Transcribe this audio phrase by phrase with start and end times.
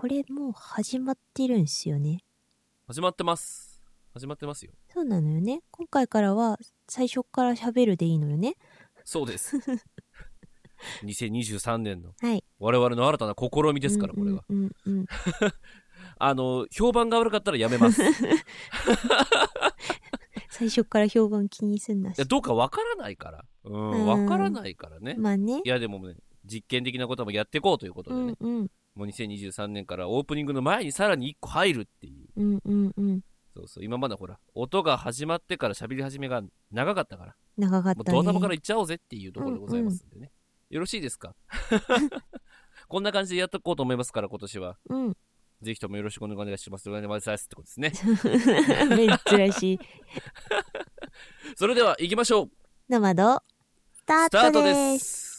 [0.00, 2.24] これもう始まってるんすよね。
[2.86, 3.82] 始まってます。
[4.14, 4.72] 始まってますよ。
[4.88, 5.60] そうなのよね。
[5.70, 6.56] 今回からは
[6.88, 8.54] 最初から喋るでいいのよね。
[9.04, 9.58] そうです。
[11.04, 12.42] 2023年のはい。
[12.58, 14.42] 我々の新たな試みですから、これは。
[14.48, 15.06] うんうんうんうん。
[16.18, 18.02] あの、評判が悪かったらやめます。
[18.02, 18.06] い
[20.48, 22.24] 最初から評判気にすんなしや、。
[22.24, 23.44] どうかわからないから。
[23.64, 25.16] うん、うんわからないからね。
[25.18, 25.68] まあねい。
[25.68, 28.32] や、でもね、実験的なこともやっていこうということうでね。
[28.32, 28.70] んうん。
[29.00, 32.28] もう2023年からオープニングの前にさらに1個入るっていう。
[32.36, 33.20] うんうんうん。
[33.56, 38.12] そうそう、今までほら、音が始まってから喋り始めが長かったから、もう長かったね。
[38.12, 40.30] ドア玉から行っちゃおうぜっていうところでございますんでね。
[40.68, 41.34] よろしいですか？
[42.88, 44.76] こんな感じでやっていこうと思いますから、今年は。
[44.90, 45.16] うん。
[45.62, 46.90] ぜひともよろしくお願いします。
[46.90, 47.92] お願いしますってことですね。
[49.26, 49.80] 珍しい。
[51.56, 52.50] それでは行きましょう。
[52.88, 53.42] 生ド
[53.94, 54.98] スタートトで。
[54.98, 55.29] す。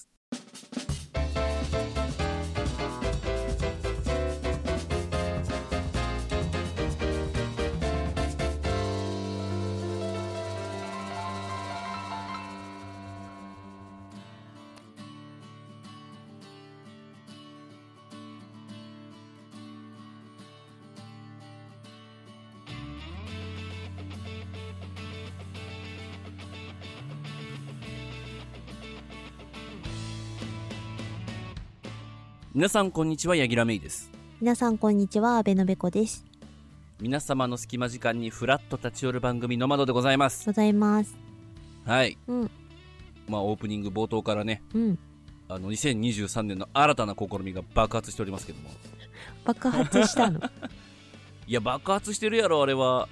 [32.62, 34.12] 皆さんこんにちは、柳楽芽衣です。
[34.40, 36.23] 皆さんこんにちは、阿部のべこです。
[37.00, 40.45] 皆様の隙間時間にフラッと立ち寄る番組の窓でございます。
[40.45, 41.17] ございます。
[41.88, 42.20] はい。
[42.28, 42.52] うん。
[43.28, 45.00] まあオープニング冒頭からね、うん。
[45.50, 48.70] あの2023年の新たな試みが爆発しておりますけども。
[49.44, 50.39] 爆発したの？
[51.48, 53.09] いや、爆発してるやろ、あれは。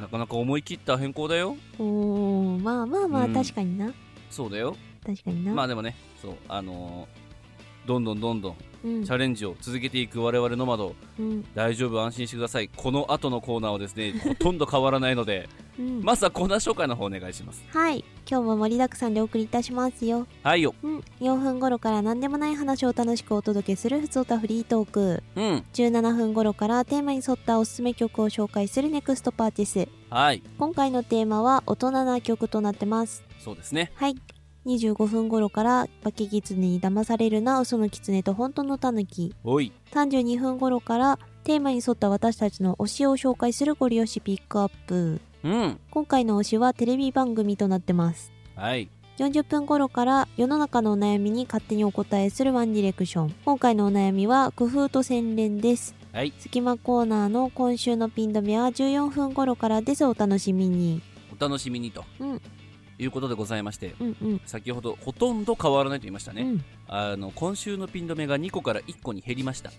[0.00, 1.58] なかなか思い切った変更だよ。
[1.78, 3.92] おー、まあまあまあ、うん確かにな。
[4.30, 4.74] そうだよ。
[5.04, 5.52] 確かにな。
[5.52, 7.23] まあでもね、そう、あのー
[7.86, 9.10] どんどんどんどんうんチ。
[9.10, 11.44] ャレンジを続けていく我々の窓、うん。
[11.54, 12.68] 大丈夫、安心してください。
[12.68, 16.02] この後のコーナーはですね、 ほとんど変わらないので、うん。
[16.02, 17.64] まずはコーナー紹介の方お願いします。
[17.70, 18.04] はい。
[18.30, 20.26] 今日も盛りだくさんでお送りいたしますよ。
[20.42, 20.74] はいよ。
[20.82, 21.04] うん。
[21.20, 25.22] 4分頃から何でもない話を楽しくお届けするふつおたフリートーク。
[25.34, 25.64] うん。
[25.72, 29.88] 17分頃からテーマに沿ったおすすめ曲を紹介するネクストパーティス。
[30.10, 30.42] はい。
[30.58, 33.24] 今回のテーマは大人な曲となってます。
[33.38, 33.92] そうですね。
[33.94, 34.16] はい。
[34.66, 39.34] 25分頃から化け狐に騙されるな嘘の狐と本当の狸。
[39.44, 39.72] おい。
[39.92, 45.20] 32分頃からテーマに沿った私たちの推しを紹介するゴリ押しピックアップ。
[45.44, 45.78] うん。
[45.90, 48.32] 今回の推しはテレビ番組となってます。
[48.56, 48.88] はい。
[49.18, 53.34] 40分頃から世の中のお悩みに勝手にお答えするワンディレクション。
[53.44, 55.94] 今回のお悩みは工夫と洗練です。
[56.12, 56.32] はい。
[56.38, 60.04] 隙間コーナーの今週のピン止めは14分頃からです。
[60.06, 61.02] お楽しみに。
[61.38, 62.04] お楽しみにと。
[62.18, 62.40] うん
[62.98, 64.40] いうことでございまして、うんうん。
[64.46, 66.42] 先ほどほとんど変わらないと言いましたね。
[66.42, 66.64] うん。
[66.86, 69.70] あの、今週のピン止めが2個から1個に減りました。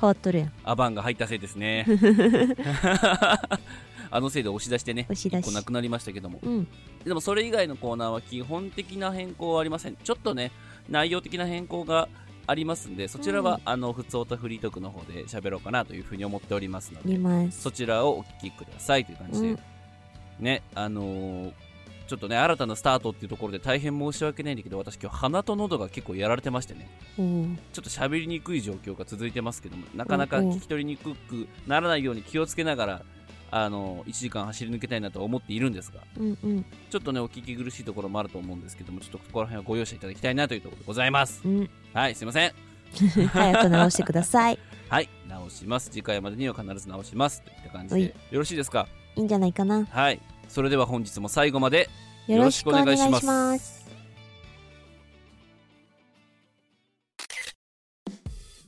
[0.00, 0.52] 変わっとるやん。
[0.64, 1.86] アバンが入ったせいですね。
[4.10, 6.38] あのせいで押し出してね、押し出し1個なくなりましたけども。
[6.42, 6.68] うん。
[7.04, 9.96] でもそれ以外のコーナーは基本的な変更はありません。
[9.96, 10.52] ちょっとね、
[10.88, 12.08] 内容的な変更が
[12.46, 17.50] ありますんで、そちらは、うんあの、普通オタフリートークの方で喋ろうかなというふうに思っておりますの見で。
[17.50, 19.58] そちらをお聞きくださいという感じで、うん
[20.40, 21.52] ね、あのー
[22.06, 33.02] ちょっとね、新たなスタートっていうところで大変申し訳ないんだけど、私今日鼻と喉が結構やられてましてね、ちょっと喋りにくい状況が続いてますけども、なかなか聞き取りにくくならないように気をつけながら、
[33.50, 36.64] あの1時間走り抜けたいなと思っているんですが、うんうん。
[36.90, 41.40] ちょっとね、お聞き苦しいところもあると思うんですけども、ちょっとここら辺はご容赦いただきたいなというところでございます。
[41.44, 41.70] うん。
[41.94, 42.52] はい、すいません。
[43.32, 44.58] 早く直してください。
[44.88, 45.90] はい、直します。
[45.90, 47.42] 次回までには必ず直します。
[47.42, 48.86] といった感じはいで、よろしいですか？
[49.16, 49.84] いいんじゃないかな。
[49.86, 50.20] はい。
[50.48, 51.88] それでは本日も最後まで
[52.26, 53.20] よろしくお願いしま。
[53.20, 53.84] ます。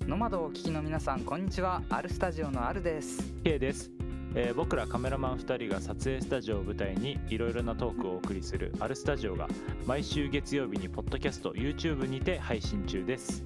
[0.07, 1.83] ノマドをお聞きの皆さんこんにちは。
[1.91, 3.33] アルスタジオのアルです。
[3.43, 3.91] K です、
[4.35, 9.49] えー僕らカメラマン2人が撮影スタジオを舞台にいろいろなトークをお送りする「あるスタジオ」が
[9.87, 13.45] 毎週月曜日にポッドキャスト YouTube にて配信中です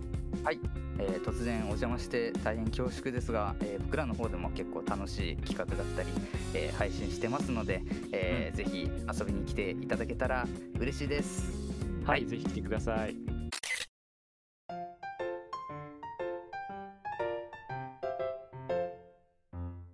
[0.99, 6.09] えー突然お邪魔して大変恐縮ですが、えー僕らの方でも結構楽しい企画だったり、
[6.55, 7.83] えー配信してますので、
[8.13, 10.47] えーぜひ遊びに来ていただけたら
[10.79, 11.51] 嬉しいです。
[12.05, 13.17] はい、ぜひ来てください。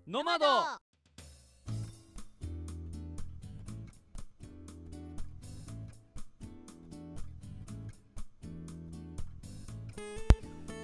[0.06, 0.46] ノマド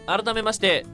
[0.07, 0.85] 改めまして、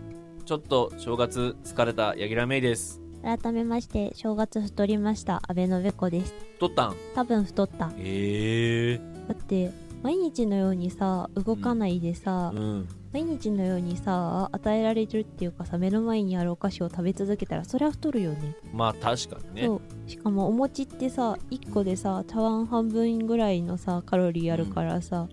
[0.44, 3.00] ちょっと正月疲れた柳楽芽衣です。
[3.22, 6.34] 改めまして、正月太りました、安倍のべこです。
[6.60, 6.96] 撮ったん？
[7.14, 7.86] 多分太った。
[7.86, 9.72] だええって、
[10.02, 12.88] 毎日のようにさ、動かないでさ、うん。
[13.10, 25.26] 毎日のようにさ与えられるっていうかさ目の前にあるお菓子を食べ続けたらそりゃ太るよねまあ確かにねそうしかもお餅ってさ1個でさ茶碗半分ぐらいのさカロリーあるからさ、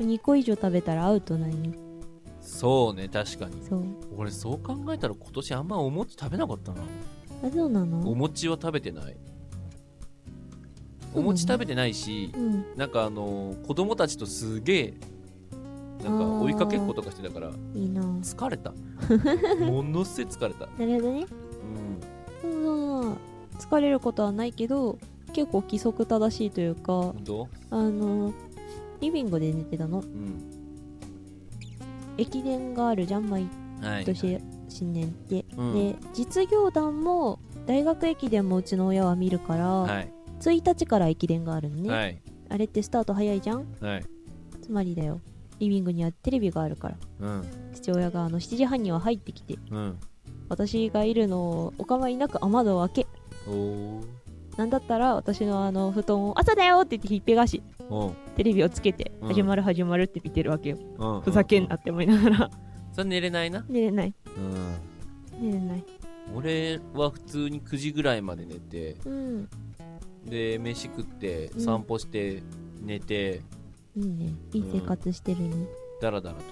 [0.00, 1.72] 2個以上食べたらアウトなんよ
[2.40, 3.52] そうね確かに。
[3.68, 3.84] そう。
[4.16, 6.82] 俺そう考えたら今年あんまお餅食べなかったな。
[7.44, 9.12] あそうなおの餅は食べてない。
[9.12, 9.18] うん
[11.12, 12.64] お餅食べてないしうん。
[12.76, 14.94] なんかあのー子供たちとすげえ
[16.04, 18.00] なんか追いかけっことかしてたからいいな。
[18.22, 18.72] 疲れた。
[19.66, 20.66] ものすごい疲れた。
[20.78, 21.26] なるほどね。
[22.42, 22.52] うん。
[22.52, 23.16] そうそう
[23.58, 24.98] 疲れることはないけど
[25.32, 27.14] 結構規則正しいというか
[27.70, 28.32] あの
[29.00, 29.98] リビングで寝てたの？
[30.00, 30.59] うん
[32.18, 33.48] 駅伝があるじゃん毎
[33.82, 35.74] はい年新年って、うん。
[35.74, 40.12] で実業団も大学駅伝もうちの親は見るから、はい。
[40.40, 42.22] 1日から駅伝があるのね、はい。
[42.48, 43.66] あれってスタート早いじゃん？
[43.80, 44.04] はい。
[44.62, 45.20] つまりだよ。
[45.58, 46.96] リビングにはテレビがあるから。
[47.20, 47.44] うん。
[47.74, 49.58] 父親があの7時半には入ってきて。
[49.70, 49.98] うん。
[50.48, 53.06] 私がいるのをお構いなく雨戸を開け
[54.56, 57.62] なんだったら私のあの布団を朝だよって言ってひっぺがし
[58.36, 59.28] テレビをつけてうん。
[59.28, 62.50] 始まる始まるって見てるわけよ、うんふざけんなって思いながら。
[62.92, 63.64] それ寝れないな？
[63.68, 64.14] 寝れない。
[64.36, 64.40] う
[65.44, 65.46] ん。
[65.48, 65.84] 寝れない。
[66.34, 69.48] 俺は普通に9時ぐらいまで寝てうん。
[70.26, 71.60] で飯食ってうん。
[71.60, 72.42] 散歩して
[72.82, 73.42] 寝て
[73.96, 74.34] いいね。
[74.52, 75.66] いい生活してるね、
[76.00, 76.42] ダラダラと。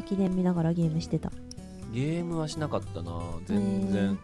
[0.00, 1.30] 駅伝見ながらゲームしてた。
[1.92, 3.60] ゲームはしなかったな全へ
[3.92, 4.16] 然、ーうん、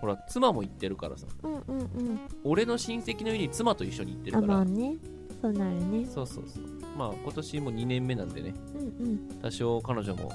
[0.00, 1.26] ほら妻も行ってるからさ。
[1.42, 2.20] うんうんうん。
[2.44, 4.96] 俺の親戚の家に妻と一緒に行ってるあから、まあね。
[5.40, 6.06] そうなるね。
[6.06, 6.64] そうそうそう。
[6.96, 8.54] まあ今年も2年目なんでね。
[8.74, 9.18] うんうん。
[9.40, 10.32] 多少彼女も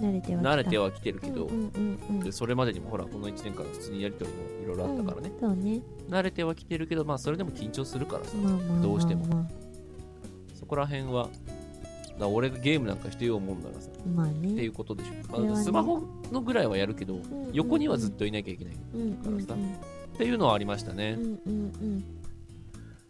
[0.00, 0.50] 慣れてはきた。
[0.50, 2.20] 慣れてはきてるけど、うんうんうんうん。
[2.20, 5.82] でそれまでにもほらこの1年間普通にやりとりもいろいろあったからね、うんそうね。
[6.08, 8.36] 慣れてはきてるけどまあそれでも緊張するからさ。
[8.36, 9.48] まあまあまあ、まあ、どうしても。
[10.54, 11.30] そこら辺はだか
[12.18, 17.18] ら俺がゲームなんかしてようもんならさまあっていねうことでしょ、まあ、スマホのぐらいはやるけど、
[17.52, 18.74] 横にはずっといなきゃいけない。
[18.74, 18.80] か
[19.30, 19.54] らさ。
[19.54, 21.18] っていうのはありましたね、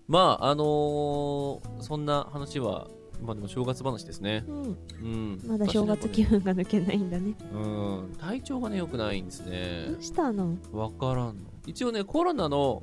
[0.07, 2.87] まああのーそんな話は
[3.23, 4.45] まあでも正月話ですね。
[4.49, 4.63] うん。
[4.63, 5.41] うん。
[5.47, 7.35] まだ正月気分が抜けないんだね。
[7.53, 8.15] うん。
[8.19, 9.87] 体調がね良くないんですね。
[9.91, 10.57] どうしたの？
[10.73, 11.35] わからんの。
[11.67, 12.83] 一応ねコロナの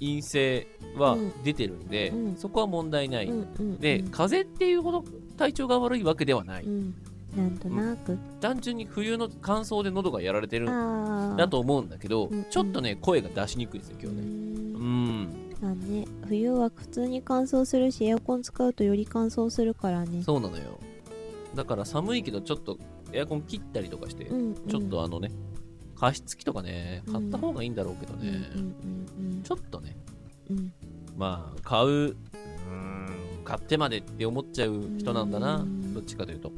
[0.00, 0.66] 陰性
[0.96, 1.32] はうん。
[1.42, 2.36] 出てるんで、うん。
[2.36, 3.78] そこは問題ない、うん。
[3.78, 5.04] で風邪っていうほど
[5.36, 6.94] 体調が悪いわけではない、うん
[7.36, 14.22] なんとなく、単純に冬の乾燥で喉がやられてるんだと思うんだけど、うんちょっとね声が出しにくいですよ今日ね。
[14.22, 14.34] うーん。
[14.80, 15.56] うん。
[15.60, 20.22] まあね冬は普通に乾燥するしエアコン使うとより乾燥するからね。
[20.22, 20.78] そうなのよ。
[21.54, 22.78] だから寒いけどちょっと
[23.12, 24.54] エアコン切ったりとかして、うんうん。
[24.68, 25.30] ちょっとあのね
[25.96, 29.96] 加湿器とかね買った方がいいんだろうけどね、うんうんちょっとね。
[30.50, 30.72] うんうん。
[31.16, 33.08] まあ買ううーん
[33.44, 35.94] 買ってまでって思っちゃう人なんだなうん。
[35.94, 36.50] どっちかというと、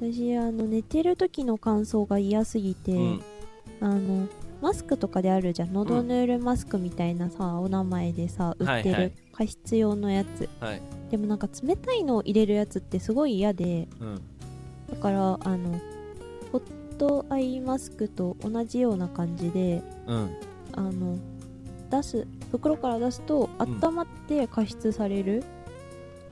[0.00, 3.22] 私あの寝てる時の乾燥が嫌すぎて、うん。
[3.80, 4.28] あの
[4.60, 5.72] マスクとかであるじゃん。
[5.72, 8.92] 喉ヌールマスクみたいなさ、お名前でさ売ってはい。
[8.92, 10.82] はいる加湿用のやつ、はい。
[11.10, 14.22] でもなんか冷たいのを入れるやつってすごい嫌でうん。
[14.90, 15.80] だからあの
[16.52, 20.36] ホットアイマスクと同じような感じでうん。
[20.72, 21.18] あの
[21.90, 23.84] 出す袋から出すとうん。
[23.84, 25.44] 温まって加湿される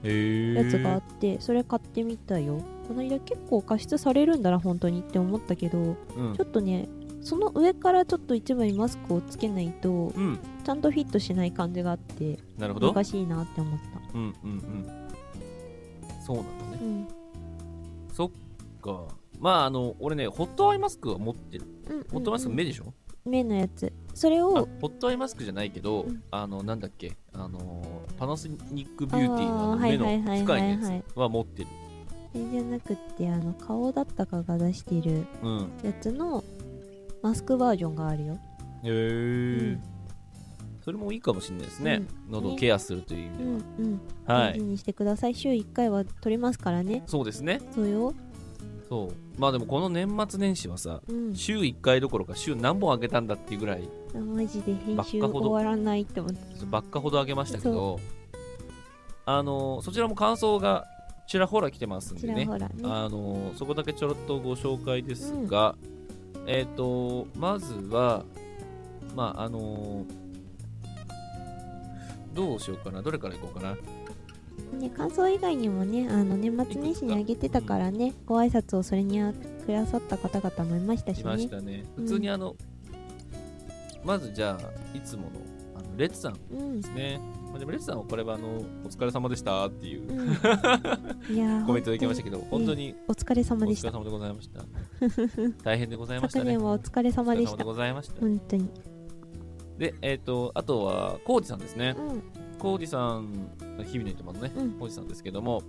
[0.02, 5.82] やつがあって、それ買ってみたよこの間結構加湿されるんだな本当にって思ったけどう
[6.30, 6.34] ん。
[6.36, 6.88] ちょっとね
[7.22, 10.38] その上からちょっと一枚マスクをつけないとうん。
[10.64, 12.92] ちゃんとフィットしない感じがあってなるほど。
[12.92, 13.78] 難しいなって思っ
[14.14, 14.86] うんうんうん。
[16.24, 16.78] そうなんだね。
[16.78, 17.08] たうん。
[18.12, 18.30] そっ
[18.80, 19.04] か。
[19.38, 21.64] まああの俺ねホットアイマスクは持ってる。
[21.90, 23.92] うんうんホットアイマスクうん目でしょ、目のやつ。
[24.14, 26.22] それあをホットアイマスクじゃないけど、うん。
[26.30, 27.12] あのなんだっけ？
[27.32, 27.84] あの
[28.18, 30.62] パナソニックビューティーのあのあー目のはいはいはいはい深い。
[30.62, 31.42] のやつは持
[32.34, 35.70] じゃなくってあの顔だったかが出してるうん。
[35.82, 36.42] やつの
[37.22, 38.34] マスクバージョンがあるよ。
[38.34, 38.38] へ
[38.84, 39.78] え、
[40.84, 43.56] それもいいかもしれないですね、喉をケアするという意味でうんう
[43.88, 44.00] ん。
[44.26, 44.52] は、はい。
[44.52, 45.34] 大事にしてください。
[45.34, 47.02] 週1回は取れますからね。
[47.06, 47.60] そうですね。
[47.74, 48.14] そうよ。
[48.88, 49.40] そう。
[49.40, 51.34] まあでもこの年末年始はさうん。
[51.34, 56.38] 週1回どころか週何本あげたんだっていうぐらいあマジで編集終わらないって思って。
[56.66, 57.98] ばっかほどあげましたけど
[59.24, 60.86] あのそちらも感想が
[61.26, 62.46] ちらほら来てますんでね。
[62.46, 62.48] ね。
[62.84, 65.76] あのそこだけちょろっとご紹介ですが、
[66.46, 68.24] えっ、とまずは
[69.14, 70.04] まああの
[72.32, 73.02] どうしようかな。
[73.02, 73.76] どれからいこうかな。
[74.78, 81.84] ね、感想以外にもねあの年末年始にあげてたからねご挨拶をそれにあくださった方々もいましたししましねたね。
[81.96, 82.04] うん。
[82.04, 82.54] 普通にあの、
[84.04, 85.28] まずじゃあいつもの
[85.76, 86.82] あのレッツさんでうん。
[86.82, 87.20] すね。
[87.50, 90.30] まあ、でもレッツさんはこれはあの、お疲れ様でしたっていううん
[91.34, 94.64] いやーコメントいただきましたけど、本当ににお疲れお様でした疲れ様でございました。
[95.64, 96.44] 大変でございましたね。
[96.44, 98.20] 昨年はお疲れ様でしたございました。
[98.20, 98.68] 本当に
[99.78, 101.94] で、えっ、と、あとは、コウジさんですね。
[101.98, 102.22] うん
[102.58, 103.50] コウジさん、
[103.84, 105.62] 日々の糸満のね、うんコウジさんですけども、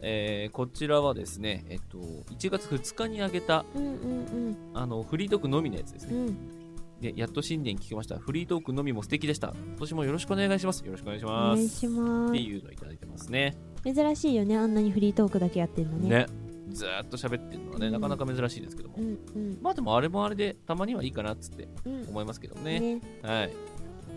[0.00, 6.14] えーこちらはですね、えっ、と、1月2日に上げた、うんうんあの、フリートークのみのやつですね。
[6.14, 6.63] うんうん
[7.00, 8.18] で、やっと新年聞きました。
[8.18, 9.54] フリートークのみも素敵でした。
[9.54, 10.84] 今年もよろしくお願いします。
[10.84, 11.56] よろしくお願いしおます。
[11.56, 13.56] 願いしまっていうのをいただいてますね。
[13.82, 16.26] す珍しいよねあんなにフリートークだけやってるのねね。
[16.70, 18.96] ずーっと喋ってるのはね、うんなかなか珍しいですけども。
[18.98, 22.80] うんうんまあでもあれもあれで、たまにはいいかなっつってうん思いますけどね。
[22.80, 23.52] ねはい。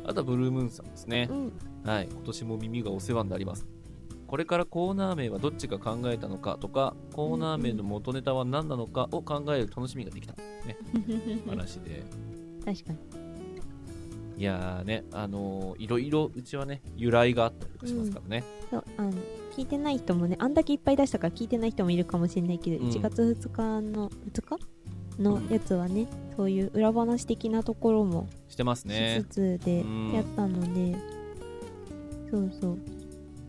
[0.05, 1.33] あとはブルームーンさんですねう。
[1.33, 1.53] ん
[1.83, 2.07] はい。
[2.09, 3.67] 今年も耳がお世話になります。
[4.27, 10.33] これからコーナー名はどっちが考えたのかとか、コーナー名の元ネタは何なのかを考える楽しみができた。
[10.33, 10.77] ね。
[11.47, 12.03] 話で。
[12.67, 12.99] 確かに
[14.37, 18.43] いやーね、あのーいろいろうちはね、由来があったりとかしますからね。
[18.69, 19.13] そうあの
[19.55, 24.59] 聞いてない人もねあんだけいっぱい出したから聞いてない人もいるかもしれないけど、うん1月2日の2日？
[25.19, 26.05] のやつはね、
[26.35, 29.59] そういう裏話的なところもしてますしねつ。
[29.59, 30.95] つでうんやったので、
[32.29, 32.77] そうそう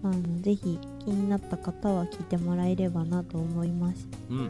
[0.05, 4.09] あのぜひ気になった方は聞いてもらえればなと思います。
[4.31, 4.39] うん。
[4.39, 4.43] う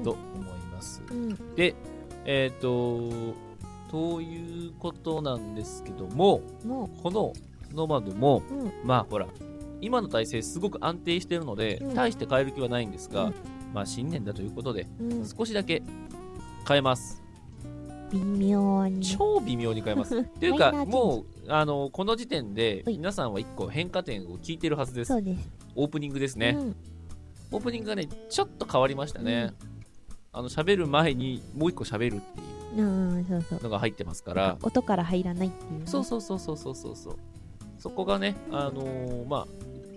[0.00, 1.00] んと思います。
[1.08, 1.76] うんで、
[2.24, 3.08] えっ、と、
[3.90, 7.32] ということなんですけども、もこの
[7.74, 9.26] ノマドも、う、うんまあほら、
[9.80, 13.34] 今の体制すごく安定してるので、うん大して変える気はないんですが、うん
[13.72, 15.82] まあ新年だということで、うん、少しだけ
[16.66, 17.22] 変えます。
[18.12, 19.04] 微妙に。
[19.04, 20.16] 超微妙に変えます。
[20.18, 25.12] っていうか、もう、あの、この時点で、はい皆さんは一個変化点を聞いてるはずです。
[25.12, 26.56] オープニングですね。
[26.58, 26.76] うん
[27.52, 29.52] オープニングがね、ちょっと変わりましたね。
[30.32, 33.60] あの、喋る前にもう一個喋るっていううん、そうそう。
[33.62, 35.86] のが入ってますから、音から入らないっていう、ね。
[35.86, 37.18] そうそうそうそうそうそうそう。
[37.78, 39.46] そこがね、あのーまあ、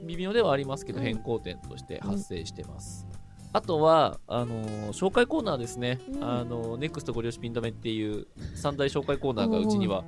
[0.06, 3.08] 微妙ではありますけど、うん変更点として発生してます。
[3.52, 6.00] あとは、あのー紹介コーナーですね。
[6.10, 10.04] うんあのー、ネクストご両親ピン止めっていう三大紹介コーナーがうちには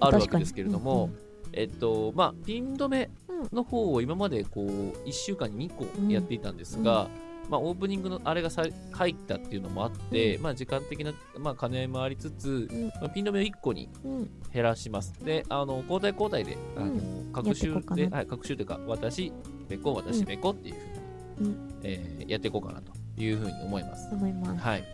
[0.00, 1.10] あるわけですけれども、
[1.52, 4.68] えっと、まあ、ピン止めうんの方を今までこう、
[5.08, 7.08] 1週間に2個やっていたんですが、
[7.50, 15.12] まあ、オープニングのあれがさ入ったっていうのもあって、まあ、時間的な、まあ、兼ね合いもありつつ、うんまあ、ピン止めを1個にうん減らします。
[15.24, 16.92] で、あの、交代交代で、あの、
[17.32, 19.32] 各週で、はい、各週というか、私、
[19.68, 24.08] べこ、私、うんべこっていうふうに、うんえーやっていこうかなというふうに思います。
[24.12, 24.60] 思います。
[24.60, 24.84] はい。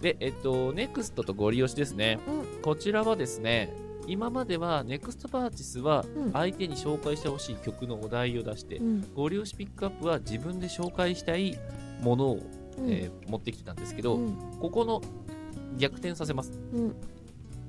[0.00, 2.18] で、えっと、NEXT とご利用しですね。
[2.58, 3.74] うこちらはですね、
[4.06, 11.58] 今までは NEXT パーチスはうん相手に紹介してほしい曲のお題を出して、うんご利用しピックアップは自分で紹介したい
[12.00, 12.34] ものを、
[12.78, 15.02] うんえー持ってきてたんですけど、うんここの
[15.76, 16.52] 逆転させます。
[16.72, 16.96] うん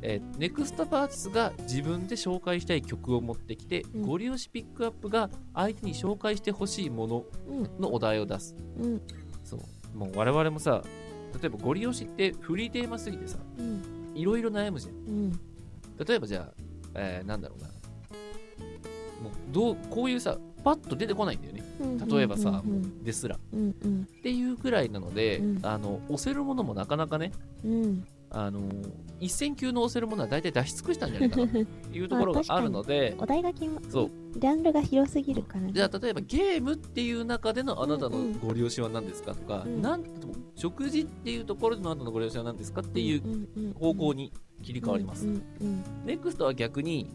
[0.01, 8.55] えー、ネクストパーティスが自分で紹介したい曲を持ってきて、うんご利用しピックアップが相手に紹介してほしいものうんのお題を出す。
[8.79, 9.01] うん
[9.43, 9.98] そう。
[9.98, 10.81] もう我々もさ、
[11.41, 14.93] 例えばご利用しってフリーテーマすぎてさ、うんいろいろ悩むじゃん。
[14.93, 15.39] うん
[16.05, 16.53] 例えばじゃあ、
[16.95, 17.67] えーなんだろうな。
[17.67, 17.71] も
[19.31, 21.62] うどう、こういうさ、パッと出てこないんだよね。
[21.79, 22.63] うん例えばさ、
[23.03, 23.39] ですら。
[23.53, 24.01] うんうん。
[24.01, 25.65] っていうくらいなので、うん。
[25.65, 27.31] あの、押せるものもなかなかね、
[27.63, 28.05] うん。
[28.31, 28.62] あの
[29.19, 31.48] 一線級の押せるものは大体出し尽くしたんじゃないかな。
[31.48, 31.57] と
[31.91, 34.12] いうところがあるので、お題が決まそう。
[34.38, 35.74] ジャンルが広すぎるからね。
[35.74, 38.39] じゃあ例えばゲームっていう中でのあなたのうんうん。
[38.39, 39.81] ご利用しは何ですかとか、うん。
[39.81, 40.03] なん
[40.55, 45.25] 食事っていうところでのあなたのご利用しは何ですかっていう方向にに切り替わります。
[45.25, 45.83] うんうん。
[46.05, 47.07] ネクストは逆に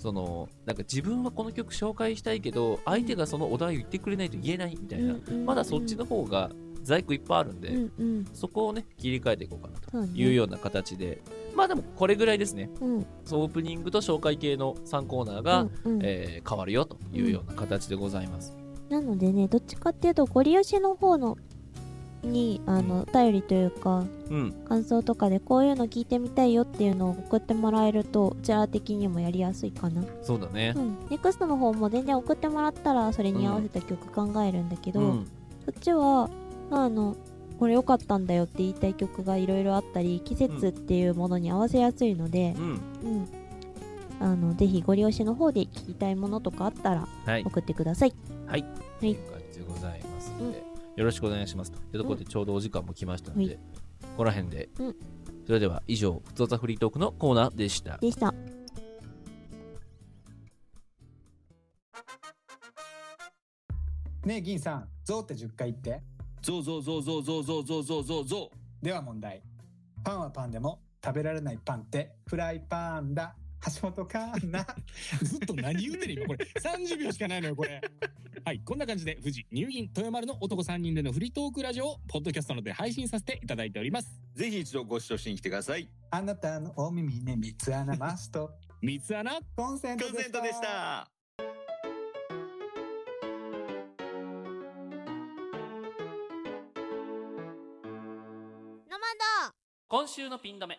[0.00, 5.14] そのなんか自分はこの曲紹介したいけど相手がそのお題を言ってくれないと言えないみたいな、
[5.44, 6.50] まだそっちの方が
[6.82, 8.26] 在庫いっぱいあるんで、うんうん。
[8.32, 11.20] そこをね切り替えていこうかなというような形で、
[11.54, 12.70] まあでもこれぐらいですね。
[12.80, 12.98] うん。
[12.98, 16.00] オープニングと紹介系の3コーナーが、うんうん。
[16.02, 18.56] えー変わるよというような形でございます。
[18.88, 21.36] なのでねどっちかっていうとご利用しの方の
[22.22, 30.04] にあのお便りというかうん、感想とかでこういうの聞いてみたいよっていうのを送ってもらえるとうちら的にもやりやすいかな。
[30.22, 30.72] そうだね。
[30.76, 30.78] う。
[30.78, 30.96] ん。
[31.10, 35.30] NEXT の方も全然送ってもらったらそれに合わせた曲考えるんだけど、うん、
[35.64, 36.30] そっちは
[36.70, 37.16] あの
[37.58, 43.28] これ良かったんだよって言いたい曲がいろいろあったり季節っていうものに合わせやすいのでう、ん、うん。
[44.20, 48.12] あのぜひご利用しの方で聞きたいものとかあったらはい、送ってください。
[48.46, 49.10] はい、とはい。
[49.10, 51.78] いう感じでございますので、よろしくお願いしますと。
[51.78, 53.54] いうところでちょうどお時間も来ましたので、はい。
[53.54, 54.96] ここら辺で、うん。
[55.46, 57.98] それでは以上、ふつおたフリートークのコーナーでした。
[57.98, 58.32] でした。
[64.24, 66.02] ねえ銀さんゾウって10回言って。
[66.42, 68.50] ゾウゾウゾウゾウゾウゾウゾウゾウゾウゾ
[68.82, 69.42] では問題。
[70.04, 73.34] パンはパンでも食べられないパンってフライパンだ
[73.66, 74.66] 橋本かな。
[75.22, 77.80] ずっと何言うてる今これ30秒しかないのよこれ
[78.44, 85.88] はいこんな感じで富士乳銀豊丸の男3人でのフリートークラジオをポッドキャストので配信させていただいておりますぜひ一度ご視聴しに来てください。
[86.10, 88.50] あなたのお耳に三つ穴マスト。
[88.80, 90.16] 三つ穴コンセントでした。
[90.16, 91.10] コンセントでした。
[99.88, 100.78] 今週のピン止め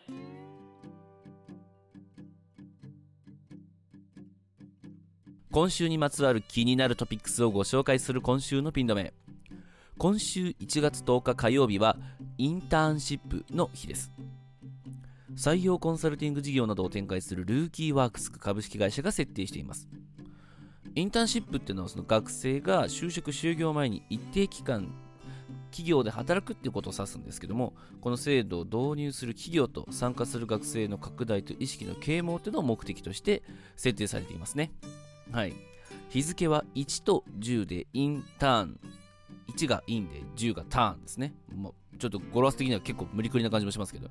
[5.52, 9.12] 今週にまつわる気になるトピックスをご紹介する今週のピン止め。
[9.98, 11.98] 今週1月10日火曜日は
[12.38, 14.10] インターンシップの日です。
[15.36, 19.90] 採用コンサルティング事業などを展開するルーキーワークス株式会社が設定しています。
[20.94, 24.90] インターンシップっていうのはその学生が就職就業前に一定期間
[25.70, 33.42] 企業で働くっていうことを指すんですけどもこの制度を導入する企業と参加する学生の拡大と意識の啓蒙というのを目的として
[33.76, 34.72] 設定されていますね。
[35.32, 35.54] はい。
[36.10, 38.80] 日付は1と10でインターン
[39.56, 44.10] 1がインで10がターンですね、まあ、ちょっと語呂合わせ的には結構無理くりな感じもしますけど。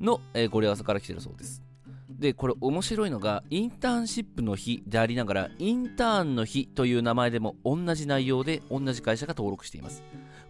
[0.00, 1.62] の、えー語呂合わせから来てるそうです。
[2.08, 10.02] でこれ面白いのがインターンシップの日でありながらインターンの日という名前でも同じ内容で同じ会社が登録しています。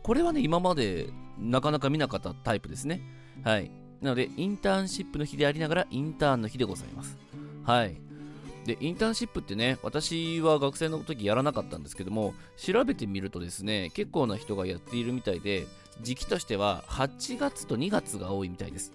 [0.03, 3.03] これはね今までなかなか見なかったタイプですね。
[3.43, 3.71] はい。
[4.01, 7.19] なのでインターンシップの日でありながらインターンの日でございます。
[7.65, 8.01] はい。
[8.69, 15.67] でインターンシップってね私は学生の時やらなかったんですけども調べてみるとですね結構な人がやっているみたいで
[16.03, 18.93] 時期としては8月と2月が多いみたいです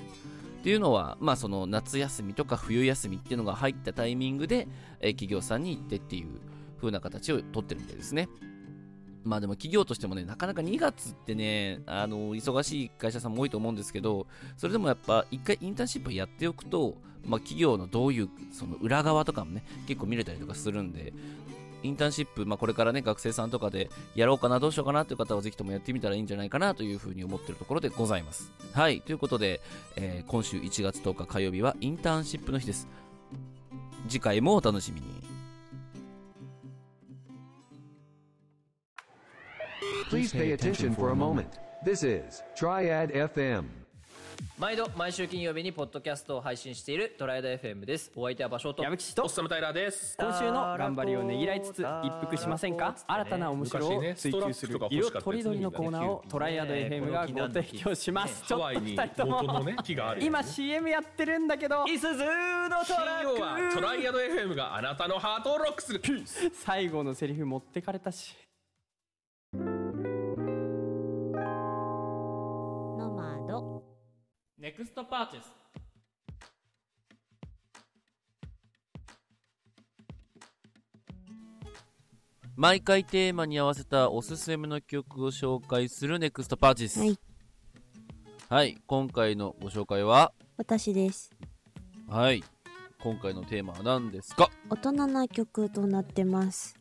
[0.61, 4.69] っていうのは、まあ、その夏休みとか冬休みっていうのが入ったタイミングで、
[5.01, 6.39] え企業さんに行ってっていう
[6.79, 8.29] 風な形をとってるみたいですね。
[9.23, 14.27] まあでも企業としてもね、なかなか2月ってね、あの忙しい会社さんも多いと思うんですけど、
[14.57, 21.13] それでもやっぱ一回インターンシップやっておくと、まあ企業のどういうその裏側とかもね、結構見れたりとかするんで、
[21.83, 28.51] インターンシップ、まあこれからね、学生さんとかでやろうかな、どうしようかなという方はぜひともやってみたらいいんじゃないかなというふうに思ってるところでございます。
[28.73, 29.61] はい、ということで、
[29.95, 32.87] えー今週1月10日火曜日はインターンシップの日です。
[34.07, 35.42] 次回もお楽しみに。
[40.13, 41.47] Please pay attention for a moment.
[41.83, 43.63] This is Triad FM.
[44.59, 48.11] 毎度毎週金曜日にポッドキャストを配信しているトライダ FM です。
[48.15, 48.83] お相手は場所と。
[48.83, 49.23] 矢吹と。
[49.23, 50.15] おっさむタイラーです。
[50.19, 52.95] 今週の頑張りをねぎらいつつ一服しませんか？
[53.07, 54.53] 新たな面白を追求。
[54.53, 58.43] する色とりどりのコーナーをトライアド FM がご提供します。
[58.45, 59.41] ちょっと二人とも。
[59.41, 61.87] 元のね木がある今 CM やってるんだけど。
[61.87, 66.01] いすずのトラ金曜はトライアド FM があなたのハートをロックする。
[66.63, 68.35] 最後のセリフ持ってかれたし
[74.63, 75.51] ネクストパーチェス
[82.55, 87.19] 毎回テーマに合わせたおすすめの曲を紹介するネクストパーチェスはい。
[88.47, 88.77] はい。
[88.87, 90.31] 今回のご紹介は？
[90.55, 91.33] 私です。
[92.07, 92.41] はい。
[93.01, 94.49] 今回のテーマは何ですか？
[94.69, 96.79] 大人な曲となってます。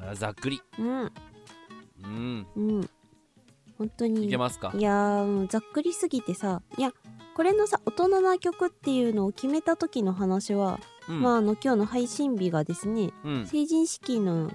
[0.00, 0.62] あざっくり。
[0.78, 1.12] うん。
[2.02, 2.46] うん。
[2.56, 2.90] うん
[3.84, 4.26] 本当に。
[4.26, 4.72] いけますか？
[4.74, 6.92] いやーもうざっくりすぎてさいや
[7.36, 11.20] これのさ大人な曲っていうのを決めた時の話は、うん。
[11.20, 13.46] まああの今日の配信日がですね、うん。
[13.46, 14.50] 成人式の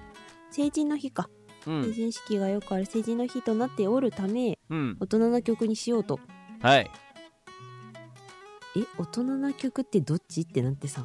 [0.50, 1.28] 成人の日か、
[1.66, 1.84] うん。
[1.84, 4.96] 成人式がよくある成人の日となっておるためうん。
[4.98, 6.18] 大人な曲にしようと。
[6.62, 6.90] はい。
[8.76, 11.04] え大人な曲ってどっちってなってさ。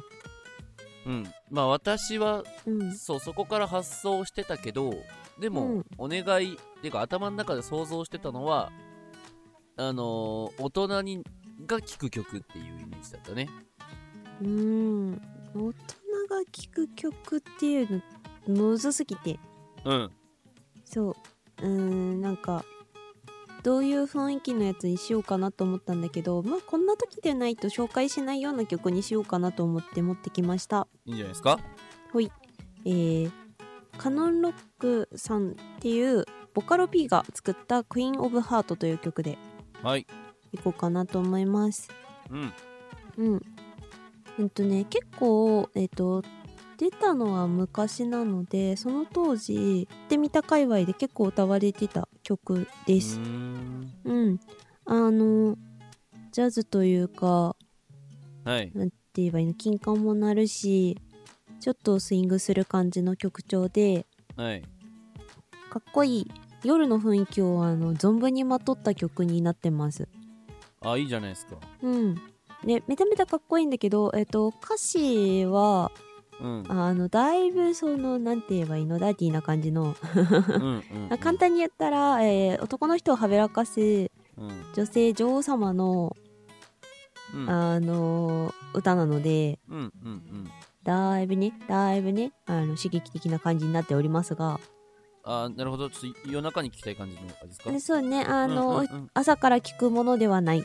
[1.04, 1.26] うん。
[1.50, 2.96] まあ私は、うん。
[2.96, 4.94] そうそこから発想してたけど
[5.38, 5.86] でも、うん。
[5.98, 8.70] お願いっていうか頭の中で想像してたのは
[9.76, 11.24] あのー大人に
[11.66, 13.48] が聴く曲っていうイメージだったね。
[14.40, 15.20] うーん。
[15.54, 15.72] 大人が
[16.52, 18.02] 聴く曲っていう
[18.48, 19.40] のむずすぎて。
[19.84, 20.10] うん。
[20.84, 21.14] そう。
[21.62, 22.64] うーんなんか
[23.64, 30.86] どういう雰囲気のやつにしようかなと思ったんだけどまあこんな時でないと紹介しないような曲にしようかなと思って持ってきました。
[31.04, 31.58] いいんじゃないですか？
[32.12, 32.30] ほい。
[32.84, 33.32] えー、
[33.96, 39.38] カノンロックさんっていうボカロ P が作った「クイーン・オブ・ハート」という曲で
[39.82, 40.06] はい。
[40.52, 41.90] いこうかなと思います。
[42.30, 42.52] うん。
[43.18, 43.42] うん。
[44.38, 46.22] うんとね結構えっ、と
[46.78, 53.18] 出たのは昔なのでその当時行ってみた界隈で結構歌われてた曲です。
[53.18, 53.20] う
[54.30, 54.40] ん。
[54.84, 55.56] あの
[56.32, 57.56] ジャズというか
[58.44, 58.70] はい。
[58.74, 60.98] なんて言えばいいの金管も鳴るし
[61.60, 64.62] ちょっとスイングする感じの曲調ではい。
[65.70, 66.30] かっこいい。
[66.64, 70.08] 夜の雰囲気をあの存分にまとった曲になってます。
[70.80, 71.56] あいいじゃないですか。
[71.82, 72.14] うん。
[72.64, 75.90] でめちゃめちゃかっこいいんだけど、えっと、歌詞は
[76.40, 76.64] うん。
[76.68, 79.94] あのだいぶそのなんて言えばいいのダーティーな感じの。
[80.14, 84.10] うんうん 簡単に言ったら、えー男の人をはべらかすうん。
[84.74, 86.14] 女性女王様の、
[87.34, 87.50] うん。
[87.50, 90.50] あの歌なのでうんうんうん
[90.86, 94.60] だいぶねだいぶねあの刺激的な感じになっておりますが。
[95.24, 95.90] あーなるほど。
[95.90, 97.70] ちょっと夜中に聞きたい感じのあれですか？
[97.72, 98.22] でそうね。
[98.24, 98.82] あの、うんうん。
[98.82, 99.10] うん。
[99.12, 100.64] 朝から聞くものではない。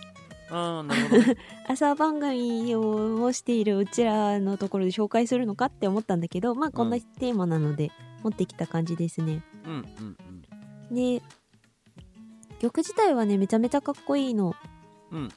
[0.51, 1.21] ああなるほど。
[1.23, 2.81] ね 朝番組を
[3.17, 7.89] もしているうちらのところで紹介するのかって思ったんだけどまあこんなテーマなので
[8.21, 9.86] 持ってきた感じですね、うん
[10.89, 10.95] うん。
[10.95, 11.23] で
[12.60, 14.53] 曲自体はねめちゃめちゃかっこいいの。
[15.12, 15.29] うん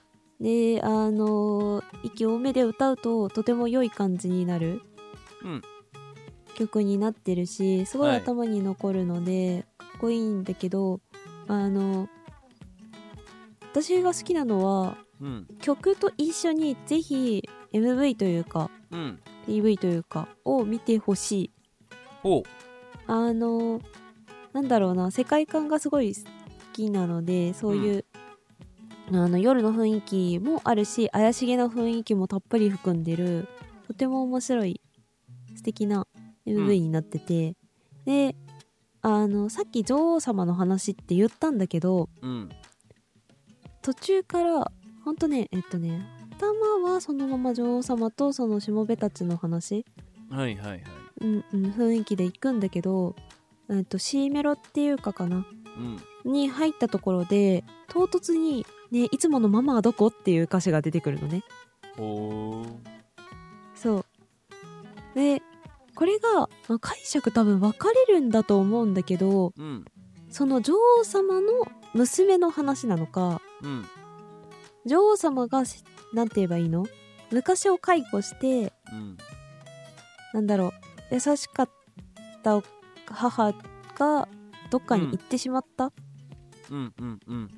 [0.44, 4.82] であの息多めで歌うととても良い感じになる
[5.42, 5.62] うん。
[6.54, 11.00] 曲になってるしすごいはい頭に残るので、かっこいいんだけど
[11.48, 12.08] あの
[13.72, 15.46] 私が好きなのはうん。
[15.62, 19.18] 曲と一緒にぜひ MV というかうん。
[19.48, 21.50] PV というかを見てほし
[22.22, 22.44] い。
[23.06, 23.80] あの
[24.52, 26.20] なんだろうな世界観がすごい好
[26.74, 28.04] きなのでそういう、
[29.12, 33.48] あの夜の雰囲気もあるし怪しげな雰囲気もたっぷり含んでる
[33.86, 34.80] とても面白い
[35.56, 36.06] 素敵な
[36.46, 37.54] MV になってて、
[38.04, 38.34] で
[39.02, 42.48] あのさっき女王様の話って言ったんだけどうん。
[43.82, 44.72] 途中から
[45.04, 46.02] ほんとねえっとね
[46.38, 49.84] 頭はそのまま女王様とそのしもべたちの話
[50.30, 50.82] はいはいはい。
[51.20, 53.14] うんうん、雰囲気で行くんだけど、
[53.70, 55.46] えっと C メロっていうかかな
[56.24, 56.32] うん。
[56.32, 61.42] に入ったところで唐突に、ね「いつものママはどこ?」っていう歌詞が出てくるのね。
[63.74, 64.04] そう。
[65.14, 65.42] で
[65.94, 69.84] これが、まあ解釈多分分かれるんだと思うんだけどうん。
[70.30, 71.52] その女王様の
[71.92, 73.84] 娘の話なのかうん。
[74.86, 76.84] 女王様がしなんて言えばいいの？
[77.30, 79.16] 昔を介護してうん。
[80.32, 80.72] なんだろ
[81.10, 81.70] う優しかっ
[82.42, 82.60] た
[83.06, 83.52] 母
[83.96, 84.28] が
[84.70, 85.92] どっかに行ってしまった、
[86.70, 87.48] うんうんうん。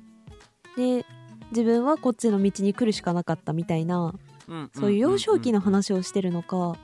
[0.75, 1.03] で
[1.51, 4.13] 自分はこっちの道に来るしかなかったみたいな、
[4.47, 4.71] うん。
[4.73, 6.75] そういう幼少期の話をしてるのか、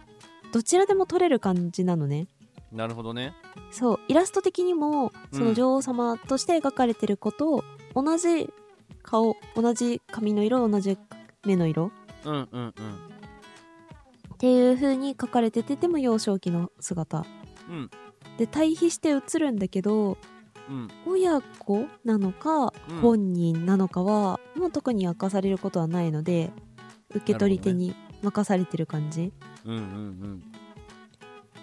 [0.52, 2.28] どちらでも撮れる感じなのね。
[2.72, 3.34] なるほどね。
[3.72, 5.38] そうイラスト的にもうん。
[5.38, 8.52] その女王様として描かれてること同じ
[9.04, 10.98] 顔同じ髪の色同じ
[11.46, 11.92] 目の色
[12.26, 12.70] うんうんうん。
[12.70, 12.74] っ
[14.38, 17.26] ていう風に描かれててでも幼少期の姿。
[17.70, 17.90] うん。
[18.38, 20.18] で対比して映るんだけどうん
[21.06, 22.98] 親子なのかうん。
[23.02, 26.52] 本人なのかは、もう特に明かされることはないので
[27.10, 29.32] 受け取り手に任されてる感じ、
[29.66, 30.44] うんうん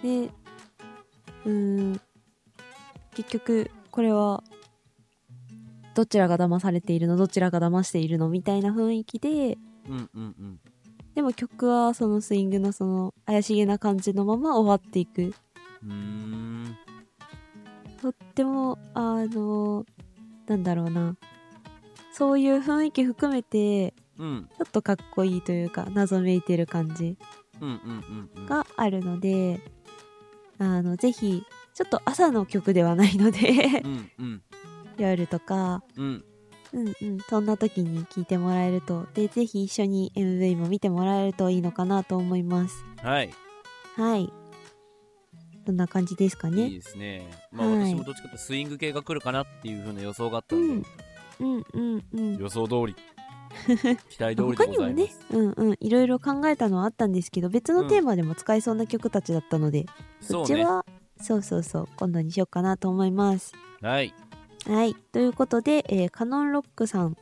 [0.01, 0.31] で
[1.45, 1.51] うー
[1.95, 2.01] ん。
[3.13, 4.43] 結局これは
[5.93, 9.57] どちらが騙されているのどちらが騙しているのみたいな雰囲気で
[9.89, 10.59] うんうんうんうん。
[11.13, 15.33] でも曲はそのスイングのその怪しげな感じのまま終わっていく。
[15.83, 16.50] うーん
[18.01, 19.85] とってもあの
[20.47, 21.15] なんだろうな。
[22.13, 24.49] そういう雰囲気含めてうん。
[24.57, 27.17] ちょっとかっこいいというか謎めいてる感じ
[28.47, 29.61] があるので
[30.57, 34.41] あのぜひちょっと朝の曲ではないのでうんうん。
[34.97, 36.23] 夜とかうん。
[36.73, 37.19] うんうん。
[37.29, 39.05] そんな時に聴いてもらえると。
[39.13, 42.83] でぜひ一緒に MV も見てもらえるといいのかなと思います。
[43.03, 43.31] はい。
[43.95, 44.40] はい
[45.71, 47.31] そんな感じですかいいねですね。
[47.49, 47.93] まあはい。
[47.93, 50.87] 私もどっちかというとスイング系が来るかなっていう風な予想があったんで。
[51.39, 51.65] うん。
[51.73, 52.95] うんうん予想通り。
[54.09, 59.85] 期待通りで他にもねうんうんいろいろ考えたのはあったんですけど別のテーマでも使えそうな曲たちだったので、
[60.19, 60.47] そうね。
[60.47, 60.85] そっちは
[61.21, 63.53] そうそうそう今度にしようかなと思います。
[63.81, 64.13] はい。
[64.67, 64.93] はい。
[65.13, 67.15] ということで、えーカノンロックさん。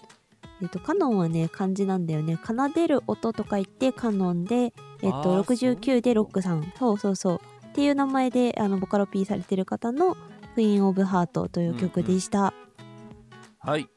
[0.62, 2.38] えっと、カノンはね漢字なんだよね。
[2.44, 6.74] 奏でる音とか言ってカノンで、えっと、あー69でロックさん。
[6.78, 10.18] そうそうそうっていう名前であのボカロ P されてる方の
[10.56, 12.54] 「クイーン・オブ・ハート」という曲でした、
[13.60, 13.78] はい。
[13.78, 13.90] はい。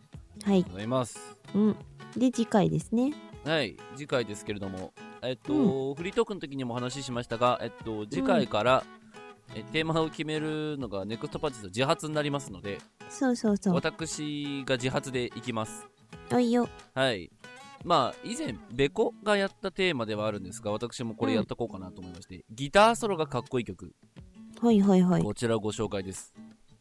[0.45, 1.37] ありがとうございます。
[1.55, 1.77] うん。
[2.17, 3.13] で次回ですね。
[3.45, 3.77] はい。
[3.97, 4.93] 次回ですけれども。
[5.25, 8.85] えっと、フリートークの時にもお話ししましたがえっと次回から、
[9.55, 13.75] えテーマを決めるのがネクストパーチと自発になりますのでそうそうそう。
[13.75, 15.87] 私が自発でいきます。
[16.33, 16.69] おいよ。
[16.95, 17.31] はい
[17.85, 23.92] まあ以前ベコがやったテーマではあるんですが私もこれやっとこうかなと思いまして、ギターソロがかっこいい曲。
[24.61, 25.23] はいはいはい。
[25.23, 26.33] こちらをご紹介です。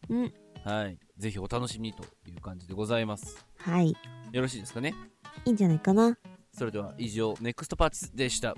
[0.09, 0.33] うん。
[0.63, 0.97] はい。
[1.17, 3.45] ぜひお楽しみにという感じでございます。
[3.57, 3.95] はい。
[4.31, 4.93] よろしいですかね？
[5.45, 6.17] いいんじゃないかな。
[6.53, 8.55] それでは以上ネクストパーチでした。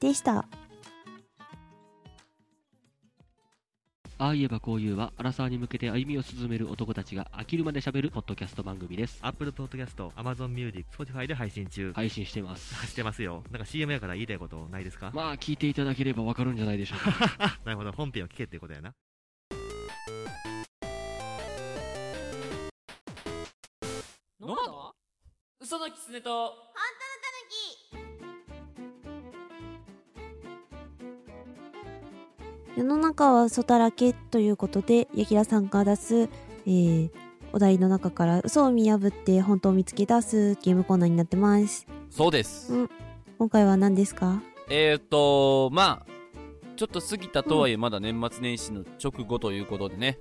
[0.00, 0.46] でした
[4.16, 9.18] ああ言えばこういうは、アラサーに向けて歩みを進める男たちが飽きるまで喋るポッドキャスト番組です。
[9.22, 11.92] Apple Podcast、Amazon Music、Spotify で配信中。
[11.94, 12.86] 配信してます。
[12.86, 13.42] してますよ。
[13.50, 15.10] なんか CM やから言いたいことないですか？
[15.12, 17.58] まあ、聞いていただければわかるんじゃないでしょうか。
[17.66, 17.90] なるほど。
[17.90, 18.92] 本編を聞けってことやな。
[24.40, 24.94] ノマド
[25.60, 26.52] 嘘のキツネと
[32.76, 37.10] 世の中は嘘だらけということで、ヤキラさんが出す、えー、
[37.52, 41.86] お題の中から嘘を見破って本当を見つけ出すゲームコーナーになってます。
[42.10, 42.74] そうです。
[42.74, 42.90] うん。
[43.38, 44.42] 今回は何ですか？
[44.68, 46.06] えーと、まあ、
[46.74, 50.18] ちょっと過ぎたとはいえ、まだ年末年始の直後ということでね、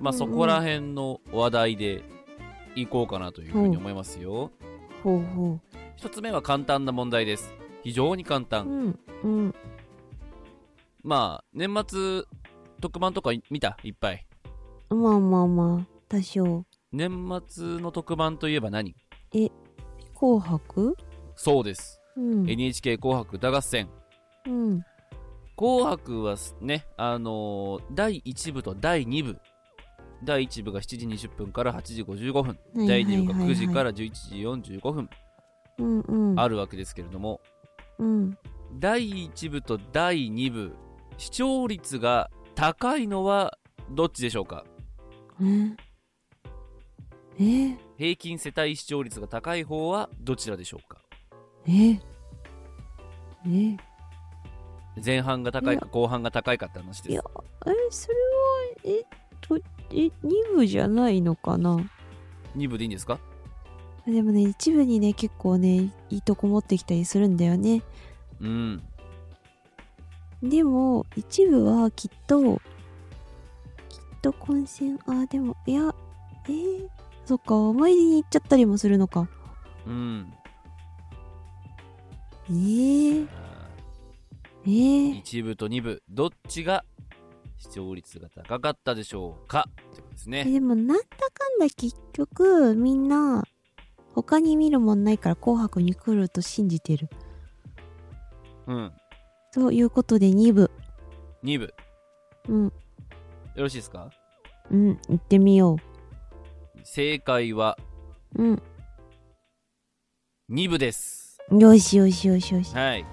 [0.00, 2.02] まあそこら辺の話題で
[2.74, 4.52] いこうかなというふうに思いますよ。
[5.02, 5.58] ほうほ
[5.96, 7.52] 一つ目は簡単な問題です。
[7.84, 8.44] 非常に簡う。
[8.46, 8.66] 単。
[8.66, 8.98] うん。
[9.24, 9.54] うん。
[11.02, 12.22] まあ、年末
[12.80, 13.76] 特番とか見た？
[13.82, 14.26] いっぱい。
[14.90, 16.64] まあまあまあ、多少。
[16.92, 18.94] 年末の特番といえば何？
[19.34, 19.48] え、
[20.14, 20.96] 紅白？
[21.34, 22.00] そうです。
[22.16, 22.48] うん。
[22.48, 23.88] NHK 紅白歌合戦。
[24.46, 24.84] うん。
[25.56, 29.38] 紅白はすね、あのー第1部と第2部。
[30.24, 32.58] 第1部が7時20分から8時55分。
[32.84, 33.94] い第2部がはいはい9時から11
[34.62, 35.10] 時45分。
[35.78, 36.40] うんうん。
[36.40, 37.40] あるわけですけれども、
[37.98, 38.38] うん。
[38.78, 40.76] 第1部と第2部、
[41.22, 43.56] 視聴率が高いのは
[43.92, 44.64] どっちでしょうか？
[45.40, 45.76] え
[47.68, 50.98] え平均世帯視聴率が高い方はどちらでしょうか？
[51.68, 51.92] え
[53.46, 53.76] え
[55.04, 57.12] 前半が高いいか後半が高いかって話です。
[57.12, 57.22] いや。
[57.66, 59.04] え、それは、えっ
[59.40, 59.60] と、え、
[59.92, 60.12] 2
[60.56, 61.88] 部じゃないのかな
[62.56, 63.20] ？2部でいいんですか？
[64.08, 67.82] でもね、一部にね、結構ね、いいとこ持ってきたりするんだよね。
[68.40, 68.82] うん。
[70.42, 72.60] でも、一部はきっと、きっ
[74.22, 75.94] と混戦、あ、でも、いや、
[76.46, 76.88] えー、
[77.24, 79.28] そっか、思い出に行っちゃったりもするのか。
[79.86, 80.32] うん。
[82.48, 83.28] えー、
[84.64, 86.84] えー、一部と二部、どっちが
[87.56, 89.68] 視聴率が高かったでしょうか？
[89.70, 90.44] ってことですね。
[90.46, 93.44] えでも、なんだかんだ結局、みんな、
[94.14, 97.08] 他に見るもんないから紅白に来ると信じてる。
[98.66, 98.92] うん。
[99.52, 100.70] ということで、2部。
[101.42, 101.74] 二部。
[102.48, 102.72] うん、よ
[103.56, 104.10] ろしいですか？
[104.70, 105.76] うん、行ってみよ
[106.84, 107.76] 正解は
[108.36, 108.42] う。
[108.42, 108.62] うん。
[110.48, 111.38] 二部です。
[111.50, 112.74] よしよしよしよし。
[112.74, 113.04] はい。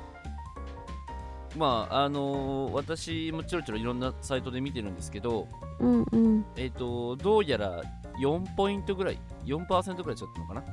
[1.58, 5.48] まあ、あのー私もちょろちょろいろんなサイトで見てるんですけど、
[5.80, 6.46] うんうん。
[6.56, 7.82] えっ、と、どうやら
[8.22, 10.64] 4ポイントぐらい、4%ぐらいちゃったのかな？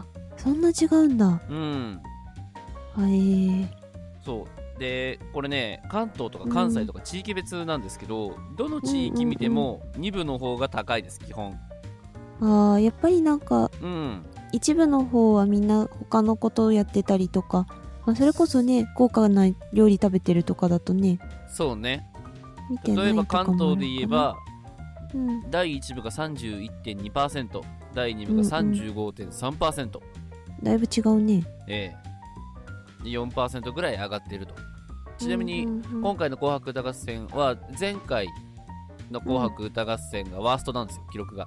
[0.00, 0.04] あ、
[0.36, 1.40] そんな違うんだ。
[1.48, 2.02] うん。
[2.94, 3.68] はい。
[4.24, 4.63] そう。
[4.78, 11.58] で、これね、関東とか関西とか地域別なんですけど、どの地域見ても2部の方が高いです、基本。
[12.40, 14.24] ああ、やっぱりなんか、うん。
[14.52, 17.66] 一部の方はみんな他のことをやってたりとか、
[18.06, 22.06] まあ、それこそね、豪華な料理食べてるとかだとね、そうね。
[22.84, 24.36] 例えば関東で言えば、
[25.14, 27.62] うん、第1部が31.2%、
[27.94, 30.00] 第2部が35.3%、
[30.62, 31.44] だいぶ違うね。
[31.68, 32.13] ええ
[33.10, 34.54] 4%ぐらい上がっていると。
[35.18, 35.62] ちなみに、
[36.02, 38.26] 今回の紅白歌合戦は、前回
[39.10, 41.46] の紅白歌合戦がワーストなんですよ、記録が。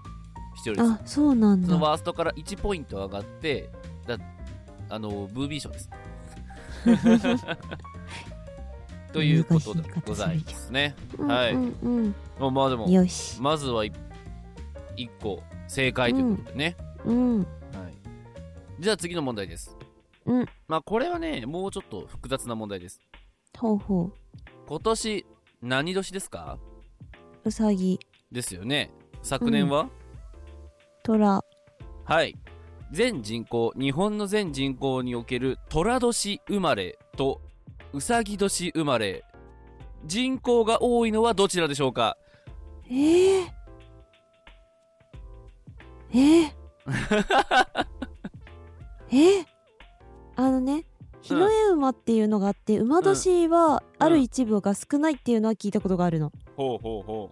[0.56, 0.84] 視聴率。
[0.84, 1.86] あ、そうなんそのだ。
[1.88, 3.70] ワーストから1ポイント上がって、
[4.08, 4.18] だ
[4.90, 5.90] あの、ブービー賞です。
[9.14, 10.96] ということでございますね。
[11.20, 11.54] はい。
[11.54, 13.92] うんうんまあまあでも、よしまずは1
[15.22, 16.78] 個正解ということでね。
[17.06, 17.40] うん。
[17.40, 17.48] はい。
[18.80, 19.77] じゃあ次の問題です。
[20.28, 20.46] うん。
[20.68, 23.00] まあこれはね、もうちょっと複雑な問題です。
[23.58, 24.12] ほうほ
[24.68, 25.26] 今年、
[25.62, 26.60] 何年ですか？
[27.44, 27.50] う。
[27.50, 28.00] うさぎ、
[28.32, 28.92] ですよね。
[29.24, 29.90] 昨年は、
[31.02, 31.42] とら、
[32.04, 32.36] はい。
[32.92, 37.42] 全人口、日本の全人口における寅年生まれと
[37.94, 39.26] うさぎ年生まれ、
[40.06, 42.18] 人口が多いのはどちらでしょうか？
[42.90, 43.48] えー、
[46.14, 46.52] えー、
[49.12, 49.57] えー、あのね、日の絵
[51.88, 56.32] 馬っていうのがあって、馬年はある一部が少ないっていうのは聞いたことがあるの。
[56.58, 57.32] ほうほうほ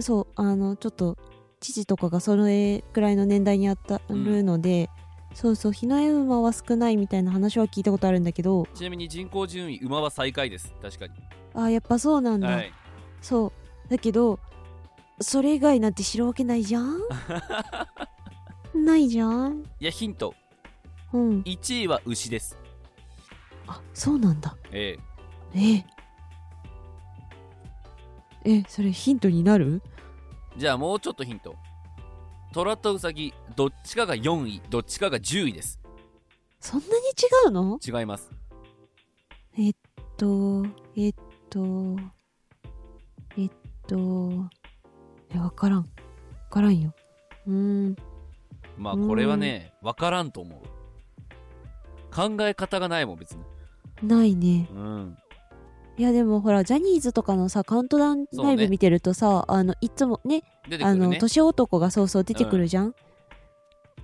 [0.00, 1.16] そう、あの、ちょっと、
[1.60, 4.88] 父とかがそれくらいの年代にあたるので、
[5.34, 8.66] そうそう、日の絵馬は少ないみたいな話は聞いたことあるんだけど、う。
[8.74, 10.74] ちなみに人口順位、馬は最下位です。
[10.82, 11.12] 確かに。
[11.54, 12.48] あーやっぱそうなんだ。
[12.48, 12.72] はい。
[13.20, 13.52] そ
[13.86, 13.90] う。
[13.90, 14.38] だけど、
[15.20, 17.00] それ以外なんて知るわけないじゃん？
[18.84, 19.64] ないじゃん？
[19.80, 20.34] いや、ヒント。
[21.12, 21.40] うん。
[21.42, 22.57] 1位は牛です。
[23.68, 24.56] あ、そうなんだ。
[24.72, 24.96] え
[25.54, 25.84] え。
[28.44, 28.64] ええ。
[28.68, 29.82] それヒントになる？
[30.56, 31.54] じゃあもうちょっとヒント。
[32.52, 35.78] 虎とウサギどっちかが4位どっちかが10位です。
[36.60, 37.78] そんなに違うの？
[37.86, 38.32] 違います。
[39.56, 39.74] えっ
[40.16, 40.64] と
[40.96, 41.14] えっ
[41.50, 41.96] と
[43.36, 43.50] えっ
[43.86, 44.48] と
[45.34, 45.78] えわからん。
[45.80, 45.84] わ
[46.50, 46.94] からんよ。
[47.46, 47.52] うー
[47.90, 47.96] ん。
[48.78, 50.60] まあこれはね分からんと思う。
[52.10, 53.44] 考え方がないもん別に
[54.02, 54.68] ないね。
[54.72, 55.18] うん。
[55.96, 61.06] いやでもほらジャニーズとかのさカウントダウンライブ見てるとさ、あのいつもねあ出てくるね。
[61.08, 62.94] の年男がそうそう出てくるじゃん、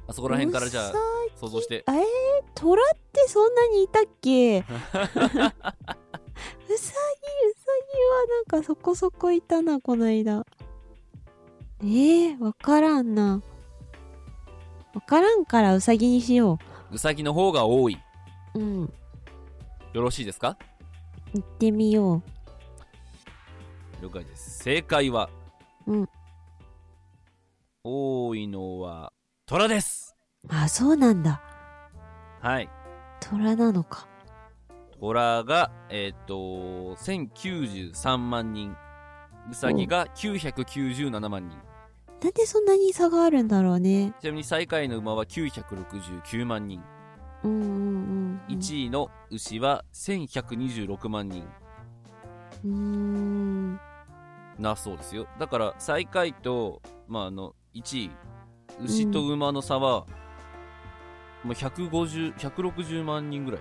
[0.09, 0.99] あそこら辺からじゃあうさ
[1.37, 1.85] 想像して。
[1.87, 1.95] えー、
[2.57, 4.59] 虎ってそんなにいたっけ？
[4.59, 5.63] うさぎうさ
[6.67, 6.97] ぎは
[8.29, 10.45] なんかそこそこいたなこの間。
[11.81, 13.41] えー、わからんな。
[14.95, 16.59] わからんからうさぎにしよ
[16.91, 17.99] ウサギの方が多い。
[18.55, 18.93] ううん
[19.95, 20.59] よろしいですか？
[21.35, 22.21] 行ってみよ
[24.03, 24.59] 了解です。
[24.65, 25.31] 正解は
[25.87, 26.09] ううん。
[27.85, 29.13] 多いのは
[29.47, 30.17] 虎です。
[30.49, 31.41] あそうなんだ。
[32.41, 32.69] はい。
[33.21, 34.09] 虎なのか。
[35.01, 36.35] 虎がえっ、と
[36.97, 38.77] 1093万人。
[39.49, 41.57] ウサギが997万人。
[42.21, 44.13] なんでそんなに差があるんだろうね。
[44.21, 46.83] ちなみに最下位の馬は969万人
[47.45, 51.45] うんうんうん1位の牛は1126万人。
[52.65, 53.81] うーん。
[54.59, 55.27] なそうですよ。
[55.39, 58.11] だから最下位と、まあ、あの1位
[58.83, 60.07] 牛と馬の差は、
[61.43, 63.61] もう150 160万人ぐらい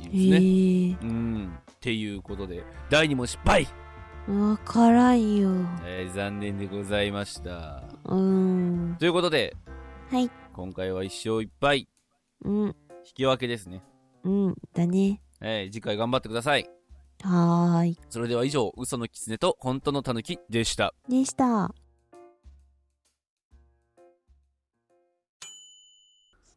[0.00, 1.58] いるんですね、うん。
[1.70, 3.66] っていうことで第2問失敗、
[4.28, 5.50] わからんよ。
[5.84, 7.82] えー残念でございました。
[8.04, 8.96] うーん。
[8.98, 9.56] ということで
[10.10, 10.30] はい。
[10.52, 11.88] 今回は1勝1敗
[12.44, 12.76] うん
[13.08, 13.82] 引き分けですね、
[14.24, 15.20] うんだね。
[15.40, 16.68] えー次回頑張ってください。
[17.22, 17.98] はーい。
[18.10, 20.94] それでは以上嘘の狐と本当の狸でした。
[21.08, 21.74] でした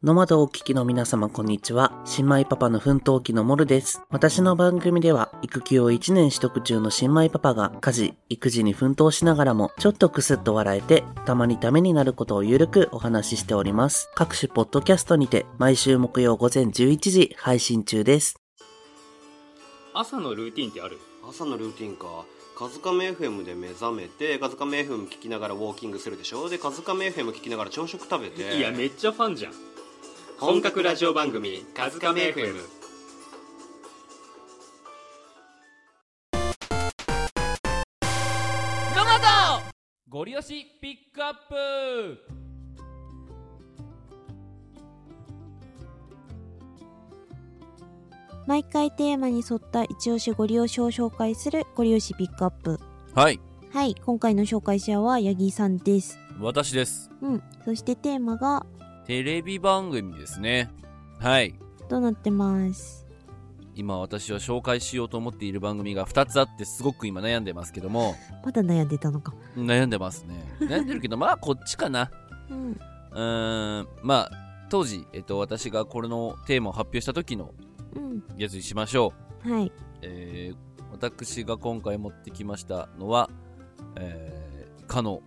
[0.03, 2.01] ノマドをお聞きの皆様こんにちは。
[2.05, 4.01] 新米パパの奮闘記のモルです。
[4.09, 14.09] 私の番組では育休を1年取得中の新米パパが家事、育児に奮闘しながらもちょっとクスッと笑えてたまにためになることをゆるくお話ししております。
[14.15, 18.41] 各種ポッドキャストにて毎週木曜午前11時配信中です。
[19.93, 20.97] 朝のルーティンってある？
[21.29, 22.07] 朝のルーティンか
[22.57, 26.49] カズカメ FM で目覚めてカズカメ FM 聞きながらウォーキングするでしょ？
[26.49, 29.53] でカズカメ FM 聞きながら朝食食べていやめっちゃファンじゃん
[30.41, 32.55] 本格ラジオ番組「カズカメ FM」
[40.09, 42.17] ゴリ押しピックアップ。
[48.47, 52.79] 毎回テーマに沿った一押しご利用しを紹介するご利用しピックアップ。
[53.13, 53.39] はい。
[53.71, 56.17] はい今回の紹介者は八木さんです。
[56.39, 57.11] 私です。
[57.21, 58.65] うんそしてテーマが
[59.05, 60.69] テレビ番組ですね。
[61.19, 61.55] はい。
[61.89, 63.05] どうなってます？
[63.75, 68.15] 今私は紹介しようと思っている番組が2つあってすごく今悩んでますけども。
[68.43, 69.33] まだ悩んでたのか。
[69.55, 70.45] 悩んでますね。
[70.59, 72.11] 悩んでるけど まあこっちかな。
[72.49, 72.71] うん。
[72.71, 74.31] うーんまあ
[74.69, 77.53] 当時、えっと、私がこれのテーマを発表した時の
[77.95, 78.23] うん。
[78.37, 79.13] やつにしましょ
[79.45, 79.51] う。
[79.51, 79.71] はい。
[80.01, 83.29] えー私が今回持ってきましたのは、
[83.95, 85.21] えーかの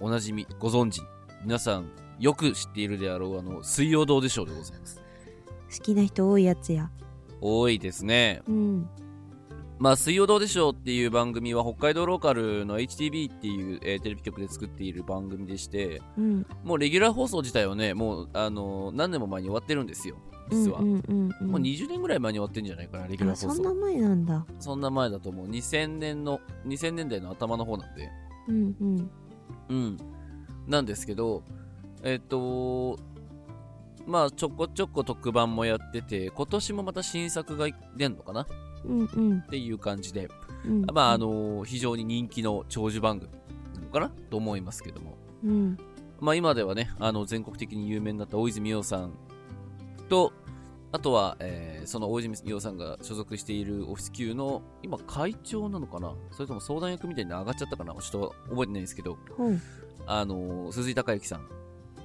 [0.00, 1.02] おなじみご存知
[1.42, 5.00] 皆さんよく知っているであろうあの水曜どうでしょうでございます。
[5.76, 6.90] 好きな人多いやつや。
[7.40, 8.42] 多いですね。
[8.46, 8.88] うん。
[9.78, 16.46] まあ水曜どうでしょうっていう番組は北海道ローカルの HTB っていう、えーテレビ局で作っている番組でしてうん。
[16.62, 20.16] もうレギュラー放送自体はねもうあの何年も前に終わってるんですよ
[20.50, 21.30] 実は、うんうんうん。
[21.40, 23.56] うんもう20年ぐらい前に終わってんじゃないかなレギュラあー放送。
[23.56, 24.46] そんな前なんだ。
[24.58, 25.46] そんな前だと思う。
[25.48, 28.10] 2000年の2000年代の頭の方なんで。
[28.48, 29.10] うんうん。
[29.70, 29.96] うん。
[30.66, 31.42] なんですけど、
[32.02, 32.98] えっ、と、
[34.06, 38.46] まあ、ちょこちょこ特番もやってて、今年もまた新作が出んのかな？
[38.84, 39.38] うんうん。
[39.40, 40.28] っていう感じで、
[40.64, 40.86] うん。
[40.86, 43.30] まあ、あの非常に人気の長寿番組
[43.74, 44.10] なのかな？
[44.30, 45.16] と思いますけども。
[45.44, 45.78] うん。
[46.20, 49.12] まあ、今ではね、あの、全国的に有名になった大泉洋さん
[50.08, 50.32] と、
[50.92, 56.14] あとは、えーその大泉洋さんが所属しているオフィス級の、今会長なのかな？
[56.30, 57.94] それとも相談役みたいに上がっちゃったかな？
[57.94, 59.60] ちょっと覚えてないんですけど、ほう。
[60.06, 61.48] あの鈴井孝之さん。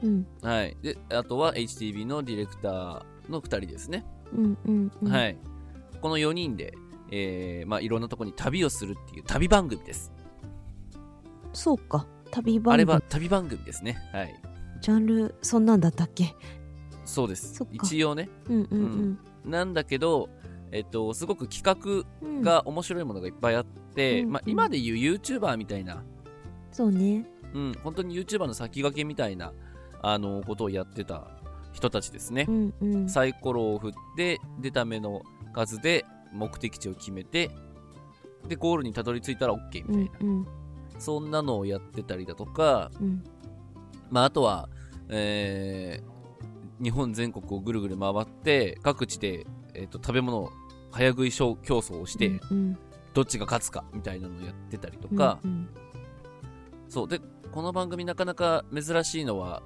[0.05, 0.77] うんはい。
[0.81, 4.05] で、あとは HTV のディレクターの2人ですね。
[4.33, 5.37] うんうんうんはい。
[6.01, 6.75] この4人で、
[7.11, 10.11] えーまあ、いろんなとこに旅をするっていう旅番組です。
[11.53, 13.97] そうか旅番組あれは旅番組ですね。
[14.11, 14.35] はい。
[14.81, 16.35] ジャンルそんなんだったっけ？
[17.05, 18.29] そうです一応ね。
[18.49, 20.29] うんうんなんだけど、
[20.71, 26.03] えっと、すごく企画が面白いものがいっぱいあって、うんまあ、今でいう YouTuber みたいな、
[26.71, 27.25] そうね。
[27.53, 29.53] うん、本当に YouTuber の先駆けみたいな
[30.07, 31.27] あのことをやってた
[31.73, 33.09] 人たちですね、うんうん。
[33.09, 37.49] サイコロを振って出た目の数で目的地を決めて
[38.47, 40.47] でゴールにたどり着いたら OK みたいな、うん
[40.97, 43.21] そんなのをやってたりだとか、うん。
[44.09, 44.69] まあ、あとは、
[45.09, 46.15] えー
[46.81, 50.51] 日本全国をぐるぐる回って各地で、えー、と食べ物を
[50.91, 52.77] 早食い競競争をして、うん
[53.13, 55.69] どっちが勝つかみたいなのをやってたりとか、うん。
[56.89, 57.19] そうで
[57.51, 59.63] この番組なかなか珍しいのは、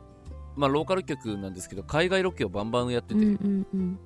[0.55, 3.99] まあ、ローカル局なんですけど海外ロケをバンバンやってて、うんうんうん。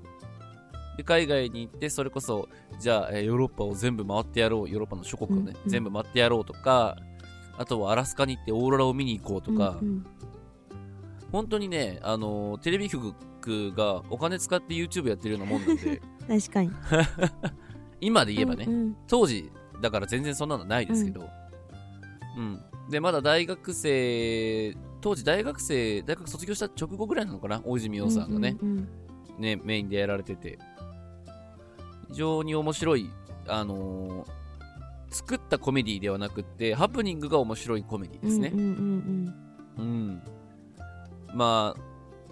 [0.97, 2.47] で海外に行ってそれこそ
[2.79, 5.69] じゃあ、えーヨーロッパを全部回ってやろうヨーロッパの諸国をね、うんうん。
[5.69, 6.97] 全部回ってやろうとか
[7.57, 10.05] あとはアラスカに行ってオーロラを見に行こうとか、うんうん。
[11.31, 13.15] 本当にね、あのーテレビ局
[13.75, 16.01] がお金使って YouTube やってるようなもんなんで。
[16.27, 16.71] 確かに。
[17.99, 18.97] 今で言えばね、うんうん。
[19.07, 21.27] 当時だから全然そんなのないですけど、
[22.37, 22.59] うん。
[22.89, 27.61] でまだ大学生当時大学生大学卒業した直後ぐらいなのかな？
[27.65, 28.87] 大泉洋さんがね、うんうん
[29.37, 30.57] ねメインでやられてて。
[32.09, 33.09] 非常に面白い
[33.47, 34.43] あのー
[35.09, 38.51] 作ったコメディではなくってハプニングが面白いコメディですね。
[38.53, 38.65] うんうん
[39.77, 40.21] うんうん。
[41.35, 41.81] まあ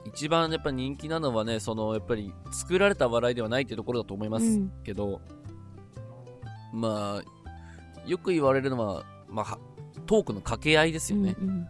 [0.05, 4.71] 一番やっぱ人気なのはねそのやっぱり作られた笑いではないっていうところだと思いますうん。
[4.83, 5.21] けど、
[6.73, 9.59] まあよく言われるのは、まあは、
[10.07, 11.67] トークの掛け合いですよね、うんうん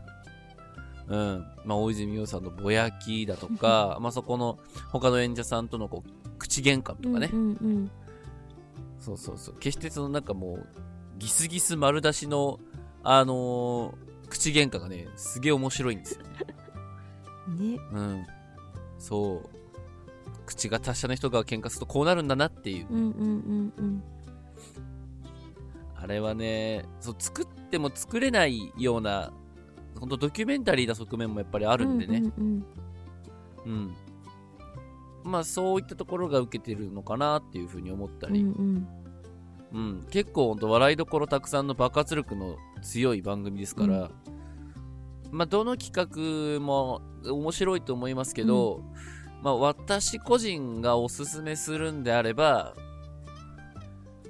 [1.65, 4.57] まあ、大泉洋さんのぼやきだとか まあそこの
[4.91, 7.91] 他の演者さんとのこう口喧嘩とかね、うんうん。
[8.99, 9.55] そうそうそう。
[9.55, 10.67] 決してそのなんかもう
[11.17, 12.59] ギスギス丸出しの
[13.03, 16.25] あのー口喧嘩がねすげえ面白いんですよ。
[17.59, 17.79] ね。
[17.91, 18.25] うん。
[18.97, 19.49] そう。
[20.45, 24.03] 口が達者な人が喧嘩するとこうなるんだなっていう、うんうんうんうん。
[25.95, 29.31] あれはねそう作っても作れないような
[30.01, 32.65] 本当ドキュメンタリーな側面もやっぱりあるんでね、うんうん
[33.65, 33.95] うん。
[35.23, 38.33] まあそういったところが受けてるのかなっていうふうに思ったうん。
[38.33, 38.87] り、うんうん
[39.73, 44.09] うん、結構ほんと笑いどころたくさんの爆発力の強い番組ですから、
[45.29, 48.83] まあどの企画も面白いと思いますけど、
[49.43, 52.73] まあ私個人がおすすめするんであれば、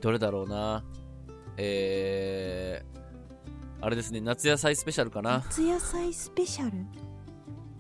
[0.01, 0.83] どれだろうな。
[1.57, 3.00] えー、
[3.81, 5.39] あれですね、夏野菜スペシャルかな。
[5.45, 6.77] 夏野菜スペシャル？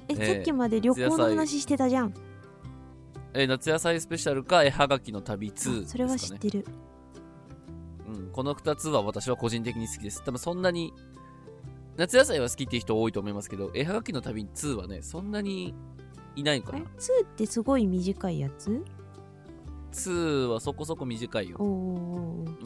[0.07, 2.13] え、ええさっきまで旅行の話してたじゃん。
[3.33, 5.85] えー夏野菜スペシャルか絵はがきの旅2ですかね。
[5.85, 6.65] それは知ってる。
[8.07, 10.21] うん、この2つは私は個人的に好きです。
[10.25, 10.91] 多分そんなに、
[11.97, 15.73] 夏野菜は好きっていう人多いと思いますけど、絵はがきの旅2はね、そんなに
[16.35, 16.79] いないかな。
[16.79, 16.87] 2っ
[17.37, 18.83] てすごい短いやつ
[19.93, 21.57] ？2はそこそこ短いよ。
[21.57, 21.63] う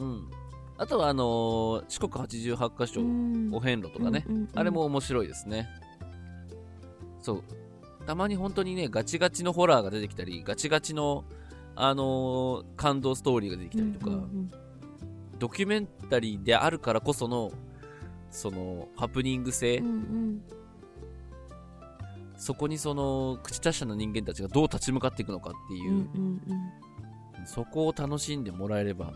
[0.04, 0.30] ん。
[0.78, 3.50] あとは、あのー四国88カ所、ん。
[3.52, 5.68] お遍路とかね、うんうんうんあれも面白いですね。
[7.20, 7.42] そう。
[8.06, 11.24] たまに本当にね、ガチガチのホラーが出てきたり、ガチガチの、
[11.74, 14.22] あのー感動ストーリーが出てきたりとか、
[15.38, 17.52] ドキュメンタリーであるからこその、
[18.30, 20.42] その、ハプニング性、うんうん。
[22.36, 27.46] そこにその、口達者な人間たちがどう立ち向かっていくのかっていう、うんうん。
[27.46, 29.12] そこを楽しんでもらえれば。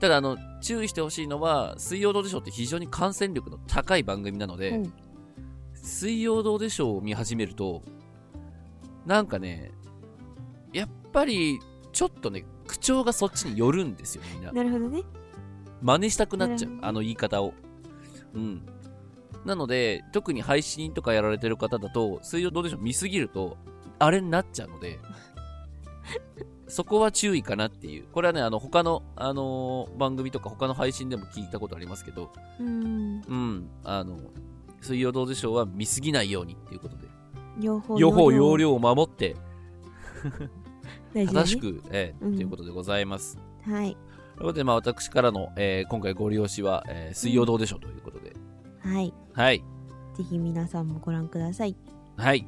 [0.00, 4.92] ただ、あの、注意してほしいのは、水曜どうでしょうって非常に感染力の高い番組なので、うん
[5.82, 7.82] 水曜どうでしょうを見始めると、
[9.06, 9.72] なんかね、
[10.72, 11.58] やっぱり、
[11.92, 14.52] ちょっとね、口調がそっちに寄るんですよ、みんな。
[14.52, 15.02] なるほどね。
[15.80, 17.54] 真似したくなっちゃうあの言い方を。
[18.34, 18.62] うん。
[19.44, 23.56] なので、特に配信とかやられてる方だと、水曜どうでしょう見すぎると、
[23.98, 24.98] あれになっちゃうので、
[26.70, 28.04] そこは注意かなっていう。
[28.12, 33.22] これはね、あの、他の、あのー番組とか他の配信でも聞いたことありますけど、うん。
[33.28, 34.18] うん、あの、
[34.80, 37.08] 水曜どうでしょうは見すぎないようにっていうことで、
[37.58, 39.36] 両方予報、要領を守って、
[41.14, 43.38] 正しく、えーうんということでございます。
[43.62, 43.96] はい。
[44.36, 48.34] ということで、まあ、私からの、えー今回ご利用しは、えー水曜どうでしょうということで、
[48.80, 49.12] はい。
[49.32, 49.62] はい。
[50.14, 51.76] ぜひ皆さんもご覧ください。
[52.16, 52.46] はい。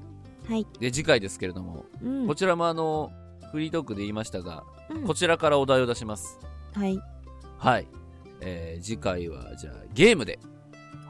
[0.49, 0.67] はい。
[0.81, 3.13] で、次回ですけれども、うんこちらもあの、
[3.53, 6.39] フリートークで言いましたが、うんこちらからお題を出します。
[6.75, 6.99] はい。
[7.59, 7.87] はい。
[8.41, 10.41] えー次回は、じゃあ、ゲームで、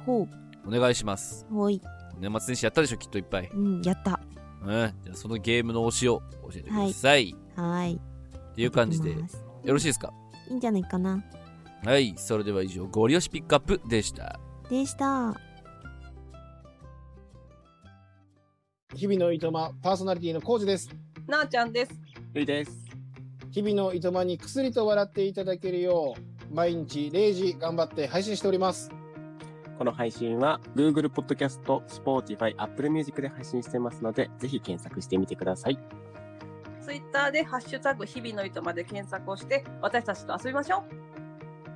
[0.04, 0.28] ほ
[0.66, 1.46] お願いします。
[1.50, 1.54] う。
[1.54, 1.80] ほい。
[2.18, 3.48] 年末年始やったでしょ、きっといっぱい。
[3.52, 4.20] うん、やった。
[4.62, 4.68] うん。
[5.02, 7.34] じゃあ、そのゲームの推しを教えてください。
[7.56, 7.94] はい。
[7.94, 9.16] っていう感じで、よ
[9.64, 10.12] ろしいですか？
[10.50, 11.24] いいんじゃないかな。
[11.84, 12.14] はい。
[12.16, 14.38] それでは以上、ゴリ押しピックアップでした。
[14.68, 15.34] でした。
[18.94, 20.90] 日々のいとまパーソナリティのコウジです。
[21.26, 21.92] なあちゃんです。
[22.34, 22.72] ゆいです。
[23.50, 26.14] 日々のいとまに薬と笑っていただけるよ
[26.50, 28.90] う毎日0時頑張って配信しております。
[29.78, 35.78] この配信は Google Podcast、Spotify、Apple Music で配信してますので、ぜひ検索してみてください。
[36.80, 40.84] ツイッターでハッシュタグ日々の糸まで検索をして私たちと遊びましょ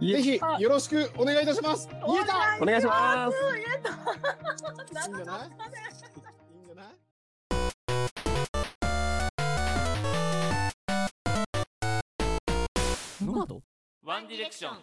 [0.00, 0.06] う。
[0.06, 1.88] ぜひよろしくお願いいたします。
[1.88, 3.90] 言えたお願いします言えた。
[5.08, 5.50] いいんじゃない？
[13.26, 13.60] ノマド
[14.04, 14.78] ワンディレクション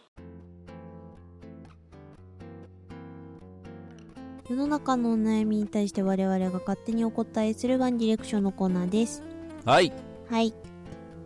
[4.49, 9.23] 世の中のお悩みに対して我々が勝手にお答えするワンディレクションのコーナーです。
[9.63, 9.93] はい
[10.29, 10.53] はい。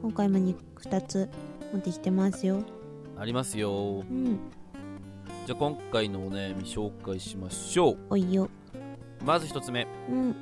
[0.03, 1.27] 今回も 2, 2つ
[1.73, 2.61] 持ってきてますよ。
[3.17, 4.37] ありますようん。
[5.47, 8.47] じゃあ今回のお悩み紹介しましょうおいよ。
[9.25, 10.35] まず一つ目うん。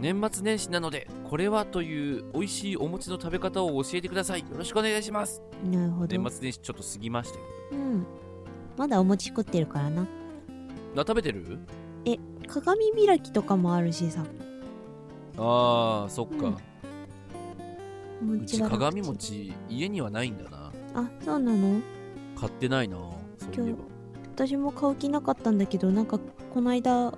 [0.00, 4.40] 年末年始なのでこれはという美味しいお餅の食べ方を教えてください。
[4.40, 5.42] よろしくお願いします。
[5.70, 6.18] なるほど。
[6.18, 7.36] 年末年始ちょっと過ぎました
[7.70, 8.06] けうん。
[8.78, 10.06] まだお餅食ってるからな。
[10.94, 11.58] どあ食べてる？
[12.06, 12.16] え、
[12.48, 14.24] 鏡開きとかもあるしさ。
[15.36, 16.58] あーそっか、
[18.22, 18.40] うん。
[18.40, 20.72] おうち鏡餅家にはないんだな。
[20.94, 21.82] あ、そうなの？
[22.36, 22.96] 買ってないな
[23.54, 23.78] そういえば。
[24.34, 26.18] 私も買う気なかったんだけど、なんか
[26.54, 27.12] この間、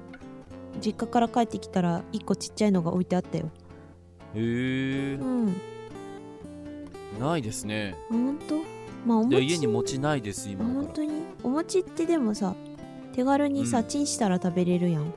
[0.81, 3.51] 実家から帰ってきたら1個ちっちゃいのが置いてあったよ。
[4.35, 5.15] へえ。
[5.15, 5.57] うん。
[7.21, 7.95] ないですね。
[8.09, 8.57] ほんと
[9.05, 11.23] まあおで餅家に餅ないです今本当に？
[11.43, 12.55] お餅ってでもさ
[13.13, 13.85] 手軽にさ、うん。
[13.85, 15.13] チンしたら食べれるやん。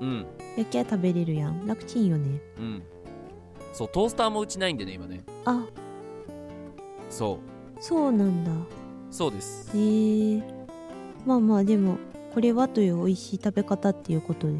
[0.00, 0.26] うん。
[0.56, 1.66] 焼きゃ食べれるやん。
[1.66, 2.40] 楽ちんよね。
[2.58, 2.82] うん。
[3.72, 5.22] そうトースターもうちないんでね今ね。
[5.44, 5.66] あ。
[7.10, 7.38] そ
[7.78, 7.82] う。
[7.82, 8.50] そうなんだ。
[9.10, 9.70] そうです。
[9.76, 10.42] へえ。
[11.26, 11.98] まあまあでも
[12.32, 14.54] これはという美味しい食べ方っていうことで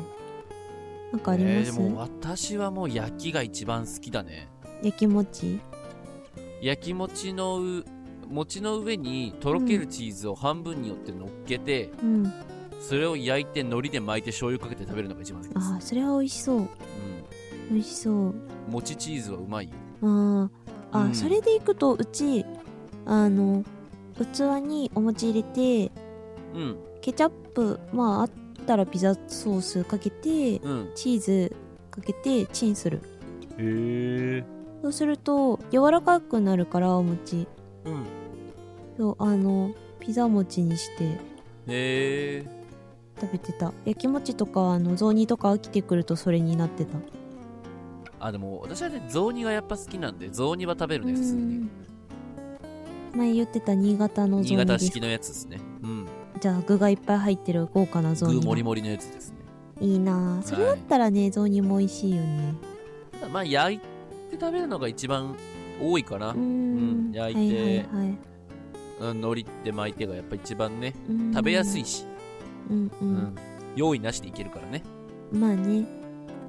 [1.13, 4.49] なんかあります、えーでも私はもう焼きが一番好きだね。
[4.83, 5.61] 焼き餅
[6.61, 7.85] 焼き餅のう
[8.29, 12.33] 餅の上にとろけるチーズを半分に折って乗っけて、うん。
[12.81, 15.67] それを焼いて海苔で巻いて醤油かけて食べるのが一番好きです。
[15.67, 16.69] ああそれは美味しそう。
[17.71, 18.35] 美味しそう。
[18.69, 19.75] 餅チーズはうまいよ。
[20.03, 20.49] あー。
[20.93, 21.15] あ、うん。
[21.15, 22.45] それでいくとうち
[23.07, 23.65] あの
[24.17, 25.49] 器にお餅入れ
[25.89, 25.91] て
[26.55, 26.77] うん。
[27.01, 28.31] ケチャップまああっ
[28.67, 30.91] たらピザソースかけて、うん。
[30.95, 31.57] チーズ
[31.91, 33.01] かけてチンする。
[33.59, 34.45] へえ
[34.83, 37.49] そうすると柔らかくなるからお餅。
[37.85, 38.05] うん。
[38.97, 41.05] そうあのピザ餅にして。
[41.05, 41.19] へ
[41.67, 42.47] え
[43.21, 43.73] 食べてた。
[43.85, 46.99] 焼き餅とかあの雑煮とか飽きてくるとそれになってた。
[48.21, 51.69] あでも私はね雑煮がやっぱ好きなんで雑煮は食べるね普通に。
[53.15, 54.85] 前言ってた新潟の雑新煮です。
[54.85, 55.59] 潟式のやつですね。
[55.83, 55.98] うん
[56.41, 58.47] じゃあ具がいっぱい入ってる豪華な雑具煮だ。
[58.47, 59.37] もりもりのやつですね。
[59.81, 60.39] いいな。
[60.39, 62.55] あそれだったらね、雑煮も美味しいよね。
[63.33, 63.85] まあ焼いて
[64.41, 65.37] 食べるのが一番
[65.81, 66.31] 多いかな。
[66.31, 67.11] うん。
[67.13, 68.19] 焼いて、はいはいはい。
[69.01, 71.33] うん、海苔って巻いてがやっぱ一番ねうん。
[71.33, 72.05] 食べやすいし、
[72.71, 73.15] うんううん。
[73.17, 73.35] ん、
[73.77, 74.83] 用意なしでいけるからね。
[75.33, 75.87] まあね。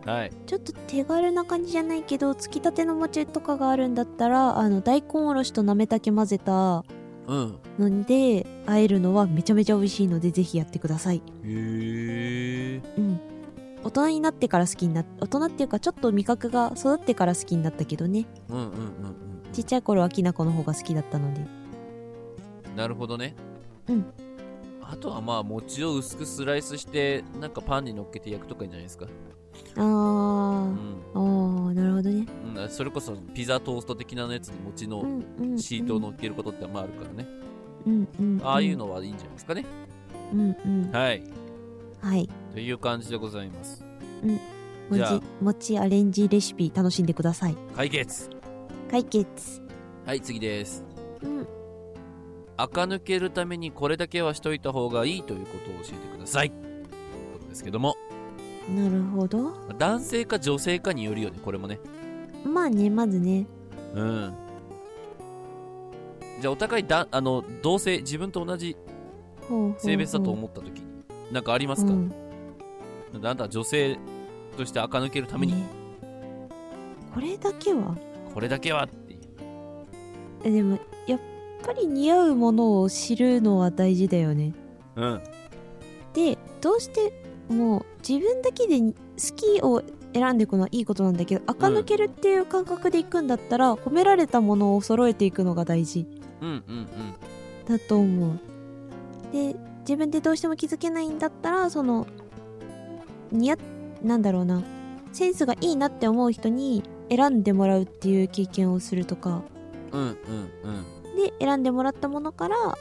[0.05, 0.31] はい。
[0.47, 6.83] ちょっと手軽な感じじゃないけどつきたての餅とかがあるんだったらあの大根おろしとなめたけ混ぜた
[7.29, 7.59] うん。
[7.77, 11.17] ので和えるのはめちゃめちゃ美味しいのでぜひやってください。
[11.17, 13.19] へえうん。
[13.83, 18.25] 大人になってから好きになっ大人っていうかちょっと味覚が育ってから好きになったけどね。
[18.49, 18.71] うんうんうん
[19.51, 21.41] ちっちゃい頃はきな粉の方が好きだったので。
[21.41, 21.59] うん
[22.75, 23.35] なるほどね。
[23.87, 24.05] うん。
[24.81, 29.05] あとはまあ餅を薄くスライスしてなんかパンに乗っけて焼くとかいいんじゃないですか
[29.79, 30.65] あー、
[31.13, 32.25] あーなるほどね。
[32.55, 37.27] うん、それこそピザトースト的なやつに餅のうんうんシートを乗っけることってまああるからね、
[37.87, 39.65] うんうんああいうのはいいんじゃないですかね、
[40.33, 40.91] うんうん。
[40.91, 41.23] はい。
[42.01, 42.29] はい。
[42.53, 43.85] という感じでございます。
[44.23, 44.39] うん。
[44.89, 47.55] 餅餅アレンジレシピ楽しんでください。
[47.75, 48.29] 解決。
[48.91, 49.61] 解決。
[50.05, 50.83] はい次です。
[51.21, 51.47] うん。
[52.57, 56.51] 垢抜けるためにこれだけはしといた方がいいということを教えてください。
[56.51, 56.83] という
[57.33, 57.95] ことですけども
[58.75, 59.51] なるほど。
[59.77, 61.79] 男性か女性かによるよねこれもね。
[62.45, 63.45] まあねまずね。
[63.95, 64.33] うん。
[66.41, 68.77] じゃあお互いだあの同性自分と同じ
[69.77, 70.83] 性別だと思った時に
[71.31, 72.13] 何かありますか、うん。
[73.15, 73.97] あなたは女性
[74.55, 75.65] として垢抜けるために。
[77.13, 77.97] これだけは？
[78.33, 79.19] これだけはっていう。
[80.43, 81.19] えでもやっ
[81.63, 84.53] ぱり似合うものを知るのは大事だよね。
[84.95, 85.21] うん。
[86.13, 87.11] でどうして
[87.49, 88.93] もう自分だけで好
[89.35, 89.81] きを
[90.13, 96.07] 選んでいくのはいいことなんだけど垢抜けるっていう感覚でいくんだったら、褒められたものを揃えていくのが大事。
[96.41, 96.87] うんうんうん。
[97.67, 98.39] だと思う。
[99.31, 102.07] で自分でどうしても気づけないんだったらその
[103.31, 103.57] 似合
[104.03, 104.63] なんだろうな。
[105.11, 109.41] センスがいいなって思う人に選んでもらうっていう経験をするとか。
[109.91, 111.15] うんうんうん。
[111.15, 112.77] で選んでもらったものから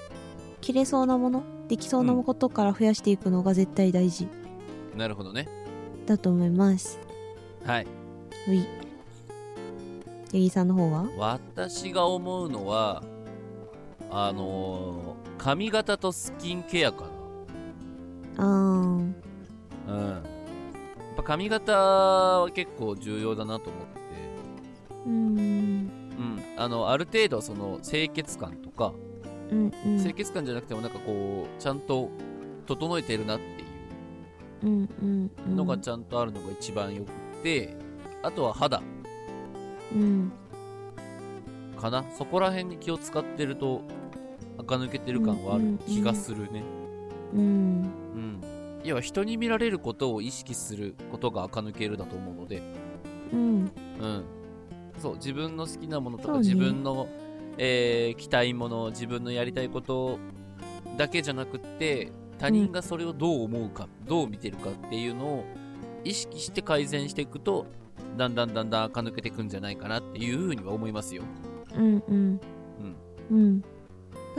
[0.61, 4.29] 切れそうなものできそうなことから増やしていくのが絶対大事
[4.99, 5.49] なるほどね。
[6.07, 6.99] だと思います。
[7.65, 7.87] はい。
[8.49, 8.67] うい。
[10.27, 11.09] 八木さんの方は？
[11.17, 13.03] 私が思うのは
[14.11, 17.05] あのー髪型とスキンケアか
[18.37, 18.45] あー。
[18.45, 20.09] なうん。
[20.11, 20.23] やっ
[21.17, 24.01] ぱ髪型は結構重要だなと思ってて。
[25.07, 25.17] うーん。
[25.17, 26.43] うん。
[26.57, 28.93] あのある程度その清潔感とか、
[29.51, 29.99] うんうん。
[30.01, 32.11] 清潔感じゃなくてもなんかこうちゃんと
[32.67, 33.45] 整えてるなって
[34.63, 37.77] のがちゃんとあるのが一番よくて、
[38.23, 38.83] あとは肌。
[39.95, 40.33] うん。
[41.77, 42.05] かな。
[42.17, 43.83] そこら辺に気を使ってると
[44.59, 46.63] 垢抜けてる感はある気がするね。
[47.35, 48.41] うんうん
[48.85, 52.63] 要は人に見られることを意識することが垢抜けるだと思うので。
[53.33, 53.71] うん。
[54.01, 54.25] うん。
[54.99, 56.39] そう自分の好きなものとか、ね。
[56.41, 57.09] 自分の、
[57.59, 60.19] えー、着たいもの自分のやりたいこと
[60.97, 65.45] だけじゃなくって他人がそれをどう思うか、どう見てるかっていうのを
[66.05, 67.67] 意識して改善していくと
[68.17, 71.23] だんだんだんだん垢抜けていくんじゃないかなっていうふうには思いますよ。
[71.75, 72.03] うん。
[72.09, 72.41] うん。
[73.31, 73.61] うん。
[73.61, 73.73] だか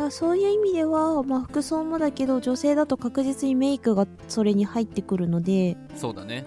[0.04, 6.45] らそういう意味では、まあ、服装もだけど女性だと確実にメイクがそれに入ってくるのでそうだね。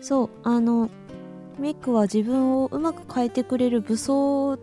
[0.00, 0.90] そうあの
[1.58, 4.58] メイクは自分をうまく変えてくれる武装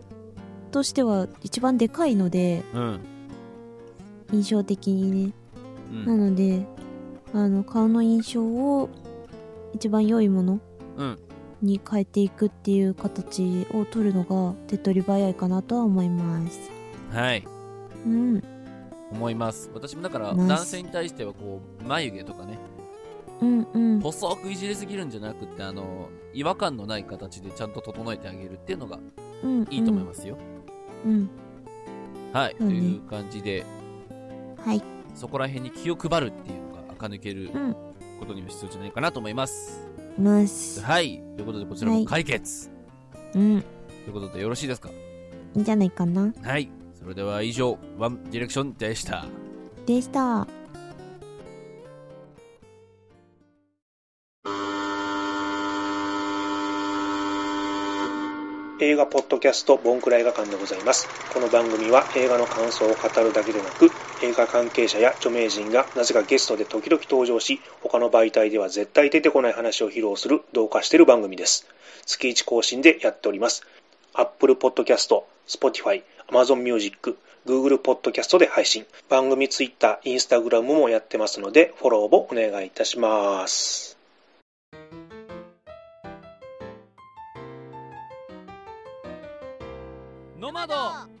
[0.70, 3.00] としては一番でかいのでうん。
[4.32, 5.32] 印象的にね、
[5.90, 6.04] うん。
[6.06, 6.66] なので
[7.32, 8.88] あの顔の印象を
[9.74, 10.60] 一番良いもの
[10.96, 11.18] うん。
[11.62, 16.70] に変えていくっていう形を取るのが手っ取り早いかなとは思います。
[17.10, 17.44] はい。
[18.06, 18.42] うん。
[19.10, 19.70] 思います。
[19.72, 22.58] 私もだから男性に対してはこう眉毛とかね。
[23.40, 24.00] うんうん。
[24.00, 28.98] 細くいじりすぎるんじゃなくってあの違和感のない形でちゃんと整えてあげるっていうのが
[29.42, 29.66] うん。
[29.70, 30.36] いいと思いますよ、
[31.06, 31.30] うん。
[32.32, 32.74] はい、そうね。
[32.74, 33.64] という感じで。
[34.58, 37.76] はいそこら辺に気を配るっていうのが垢抜けるうん。
[38.20, 39.86] ことにも必要じゃないかなと思います、
[40.18, 40.80] ます。
[40.80, 41.22] はい。
[41.36, 42.70] ということでこちらも解決、
[43.34, 43.62] うん。
[43.62, 43.66] と
[44.08, 44.88] いうことでよろしいですか？
[44.88, 46.32] いいんじゃないかな。
[46.42, 46.70] はい。
[46.98, 49.26] それでは以上ワンディレクションでした。
[49.84, 50.46] でした。
[58.80, 61.06] 映画ポッドキャストボンクラ映画館でございます。
[61.34, 63.90] この番組は映画の感想を語るだけでなく、
[64.22, 71.66] 映画関係者や著名人がなぜかゲストで時々登場し、他の媒体では絶対出てこない話を披露する同化している番組です。
[72.06, 73.62] 月1更新でやっております。
[74.14, 78.86] Apple Podcast、Spotify、Amazon Music、Google Podcast で配信。
[79.08, 83.96] 番組 Twitter、Instagram もやってますので、フォローもお願いいたします。
[90.38, 91.15] ノマド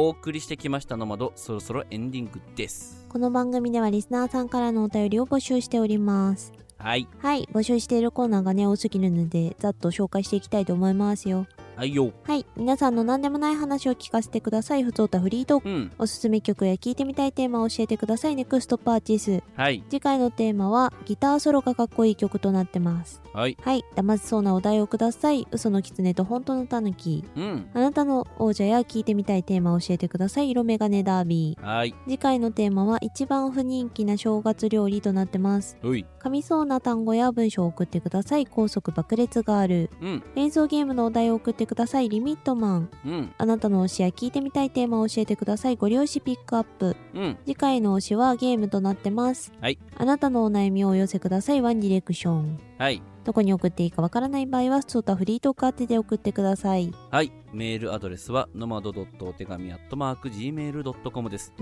[0.00, 3.04] お送りしてきましたノマドそろそろエンディングです。
[3.10, 6.54] この番組ではリスナーさんからのお便りを募集しております。
[6.78, 7.06] はい。
[7.18, 7.46] はい。
[7.52, 11.46] 募集しているコーナーがね多すぎるのでざっと紹介していきたいと思いますよ
[11.80, 12.12] はいよ。
[12.24, 12.44] はい。
[12.58, 14.84] 皆さんの何でもない話を聞かせてください。
[14.84, 15.92] ふつおたフリートーク、うん。
[15.96, 19.82] おすすめ曲や聞いてみたいテーマを教えてくださいネクストパーティスはい。
[19.88, 23.22] 次回のテーマはギターソロがかっこいい曲となってます。
[23.32, 23.56] はい。
[23.62, 23.82] はい。
[23.96, 25.48] 騙せそうなお題をください。
[25.52, 27.70] 嘘の狐と本当のタヌキうん。
[27.72, 30.50] あなたの王者や聞いてみたいテーマを教えてください。
[30.50, 31.64] 色眼鏡ダービー。
[31.64, 31.94] はい。
[32.04, 35.78] 次回のテーマは一番不人気な正月料理となってます。
[35.82, 38.44] 噛みそうな単語や文章を送ってください。
[38.44, 39.90] 高速爆裂ガール。
[40.02, 40.22] うん。
[40.34, 42.08] 連想ゲームのお題を送ってください。
[42.08, 42.90] リミットマン。
[43.06, 43.32] うん。
[43.38, 45.76] あなたの推しや聞いてみたいテーマを教えてください。
[45.76, 46.96] ご両親ピックアップ。
[47.14, 47.38] うん。
[47.46, 49.52] 次回の推しはゲームとなってます。
[49.60, 49.78] はい。
[49.96, 51.62] あなたのお悩みをお寄せください。
[51.62, 52.58] ワンディレクション。
[52.76, 53.00] はい。
[53.22, 56.92] どこに送っていいかわからない場合はソータフリートーク宛てで送ってください。
[57.10, 57.30] はい。
[57.52, 61.52] メールアドレスはノマドお手紙アットマーク Gmail.com です、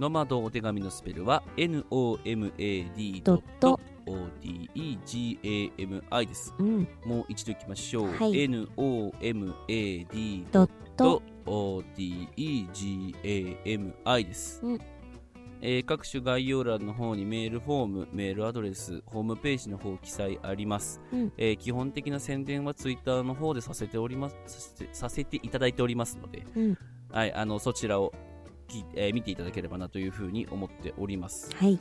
[0.00, 6.88] ノマドお手紙のスペルは NOMAD ドット ODEGAMI です、うん。
[7.04, 8.32] もう一度いきましょう、はい。
[8.32, 11.22] NOMAD ドッドト
[11.96, 14.78] ODEGAMI です、うん。
[15.60, 21.00] えー各種概要欄の方にメールフォーム、メールアドレス、ホームページの方記載あります。
[21.12, 21.32] うん。
[21.36, 26.78] えー基本的な宣伝はツイッターの方でさせておりますさせてさせていただいておりますので、うん。
[27.10, 28.12] はい、あのそちらを
[28.68, 31.54] き、えー見ていただければなというふうに思っております。
[31.56, 31.78] はい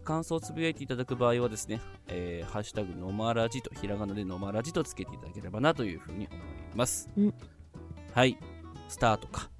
[0.00, 6.38] 感想をつぶやいていただく場合はですね、えーハッシュタグのまらじとひらがなでのまらじとつけていただければなというふうに思い
[6.74, 7.08] ます。
[7.16, 7.34] うん。
[8.12, 8.38] はい、
[8.88, 9.50] スターとか。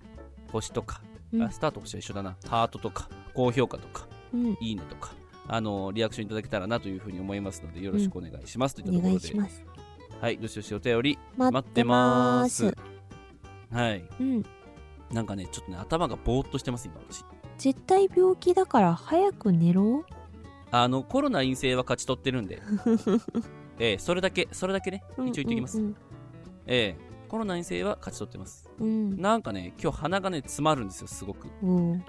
[0.53, 1.01] 星とか、
[1.32, 1.43] うん。
[1.43, 3.09] あスターと星は一緒だな、ハートとか。
[3.34, 4.57] 高評価とか、うん。
[4.61, 5.12] いいねとか、
[5.47, 9.30] あのリアクションいただけたらなというふうに思いますのでよろしくお願いします、といったところで。
[10.20, 10.38] はい。
[10.38, 11.18] どしどしお便り。
[11.36, 12.74] 待っててます。
[13.70, 14.05] はい。
[14.18, 14.45] うん。
[15.12, 17.24] なんかねちょっとね頭がぼーっとしてます今私。
[17.59, 20.05] 絶対病気だから早く寝ろ
[20.71, 22.62] あのコロナ陰性は勝ち取ってるんで。
[23.79, 25.03] ええそれだけそれだけね。
[25.16, 25.97] 一応言っておきます、うんうん。
[26.66, 28.68] ええコロナ陰性は勝ち取ってます。
[28.79, 29.21] うん。
[29.21, 31.49] なんかね今日鼻がね詰まるんですよすごく。
[31.62, 32.05] うん。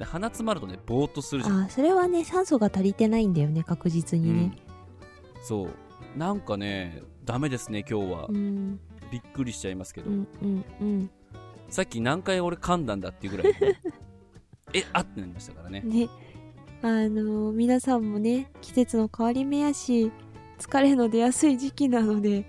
[0.00, 1.64] 鼻詰まるとねぼーっとするじゃん。
[1.64, 4.56] あそれはね酸素が足りてないんだよね確実にね。
[5.42, 5.68] そう。
[6.16, 8.80] なんかねダメですね今日は、うん。
[9.10, 11.10] びっくりしちゃいますけど、うんうんうん。
[11.68, 13.54] さっき何回俺噛んだんだっていうぐらい
[14.72, 15.82] えあってなりましたからね。
[15.82, 16.08] ね
[16.84, 20.12] あのー皆さんもね季節の変わり目やし
[20.58, 22.44] 疲れの出やすい時期なので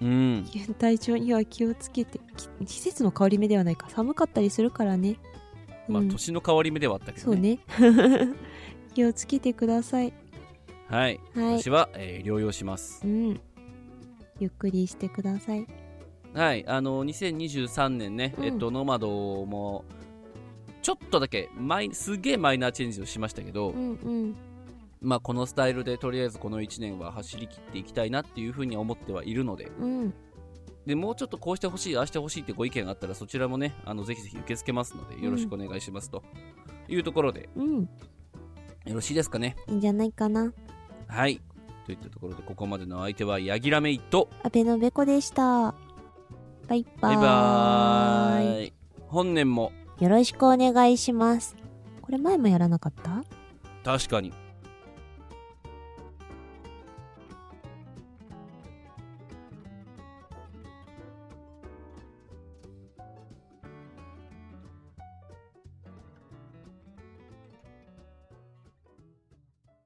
[0.00, 0.44] うん。
[0.78, 3.88] 体調には気をつけてき季節の変わり目ではないか。
[3.90, 5.16] 寒かったりするからね。
[5.88, 6.08] まあうん。
[6.08, 7.58] 年の変わり目ではあったけどそうね。
[8.94, 10.12] 気をつけてください。
[10.88, 11.60] はい、はい。
[11.60, 13.00] 私は、えー療養します。
[13.04, 13.40] うん。
[14.40, 15.66] ゆっくりしてください。
[16.32, 16.66] はい。
[16.66, 18.44] あの2023年ね、うん。
[18.44, 19.08] えっとノマド
[19.46, 19.84] も
[20.84, 24.36] ちょっとだけマイすげえマイナーチェンジをしましたけど、うんうん。
[25.00, 29.72] まあこのスタイルでとりあえずこの1年は走り切っていきたいなっていうふうに思ってはいるので。
[29.80, 30.14] うん。
[30.84, 36.22] でもうちょっとこうしてほしいああしてほしいってご意見があったらそちらもねあのぜひぜひ受け付けますのでよろしくお願いしますと。
[36.86, 37.80] いうところで、うん。
[37.80, 37.88] よ
[38.94, 39.56] ろしいですかね。
[39.68, 40.52] いいんじゃないかな。
[41.08, 41.40] はい。
[41.86, 44.28] といったところでここまでの相手はヤギラメイと。
[44.42, 45.74] 阿部のべこでした。
[46.68, 47.12] バイバーイ。
[47.12, 48.72] バイバーイ。
[49.08, 51.56] 本年もよろしくお願いします。
[52.02, 53.24] これ前もやらなかった？
[53.84, 54.32] 確かに。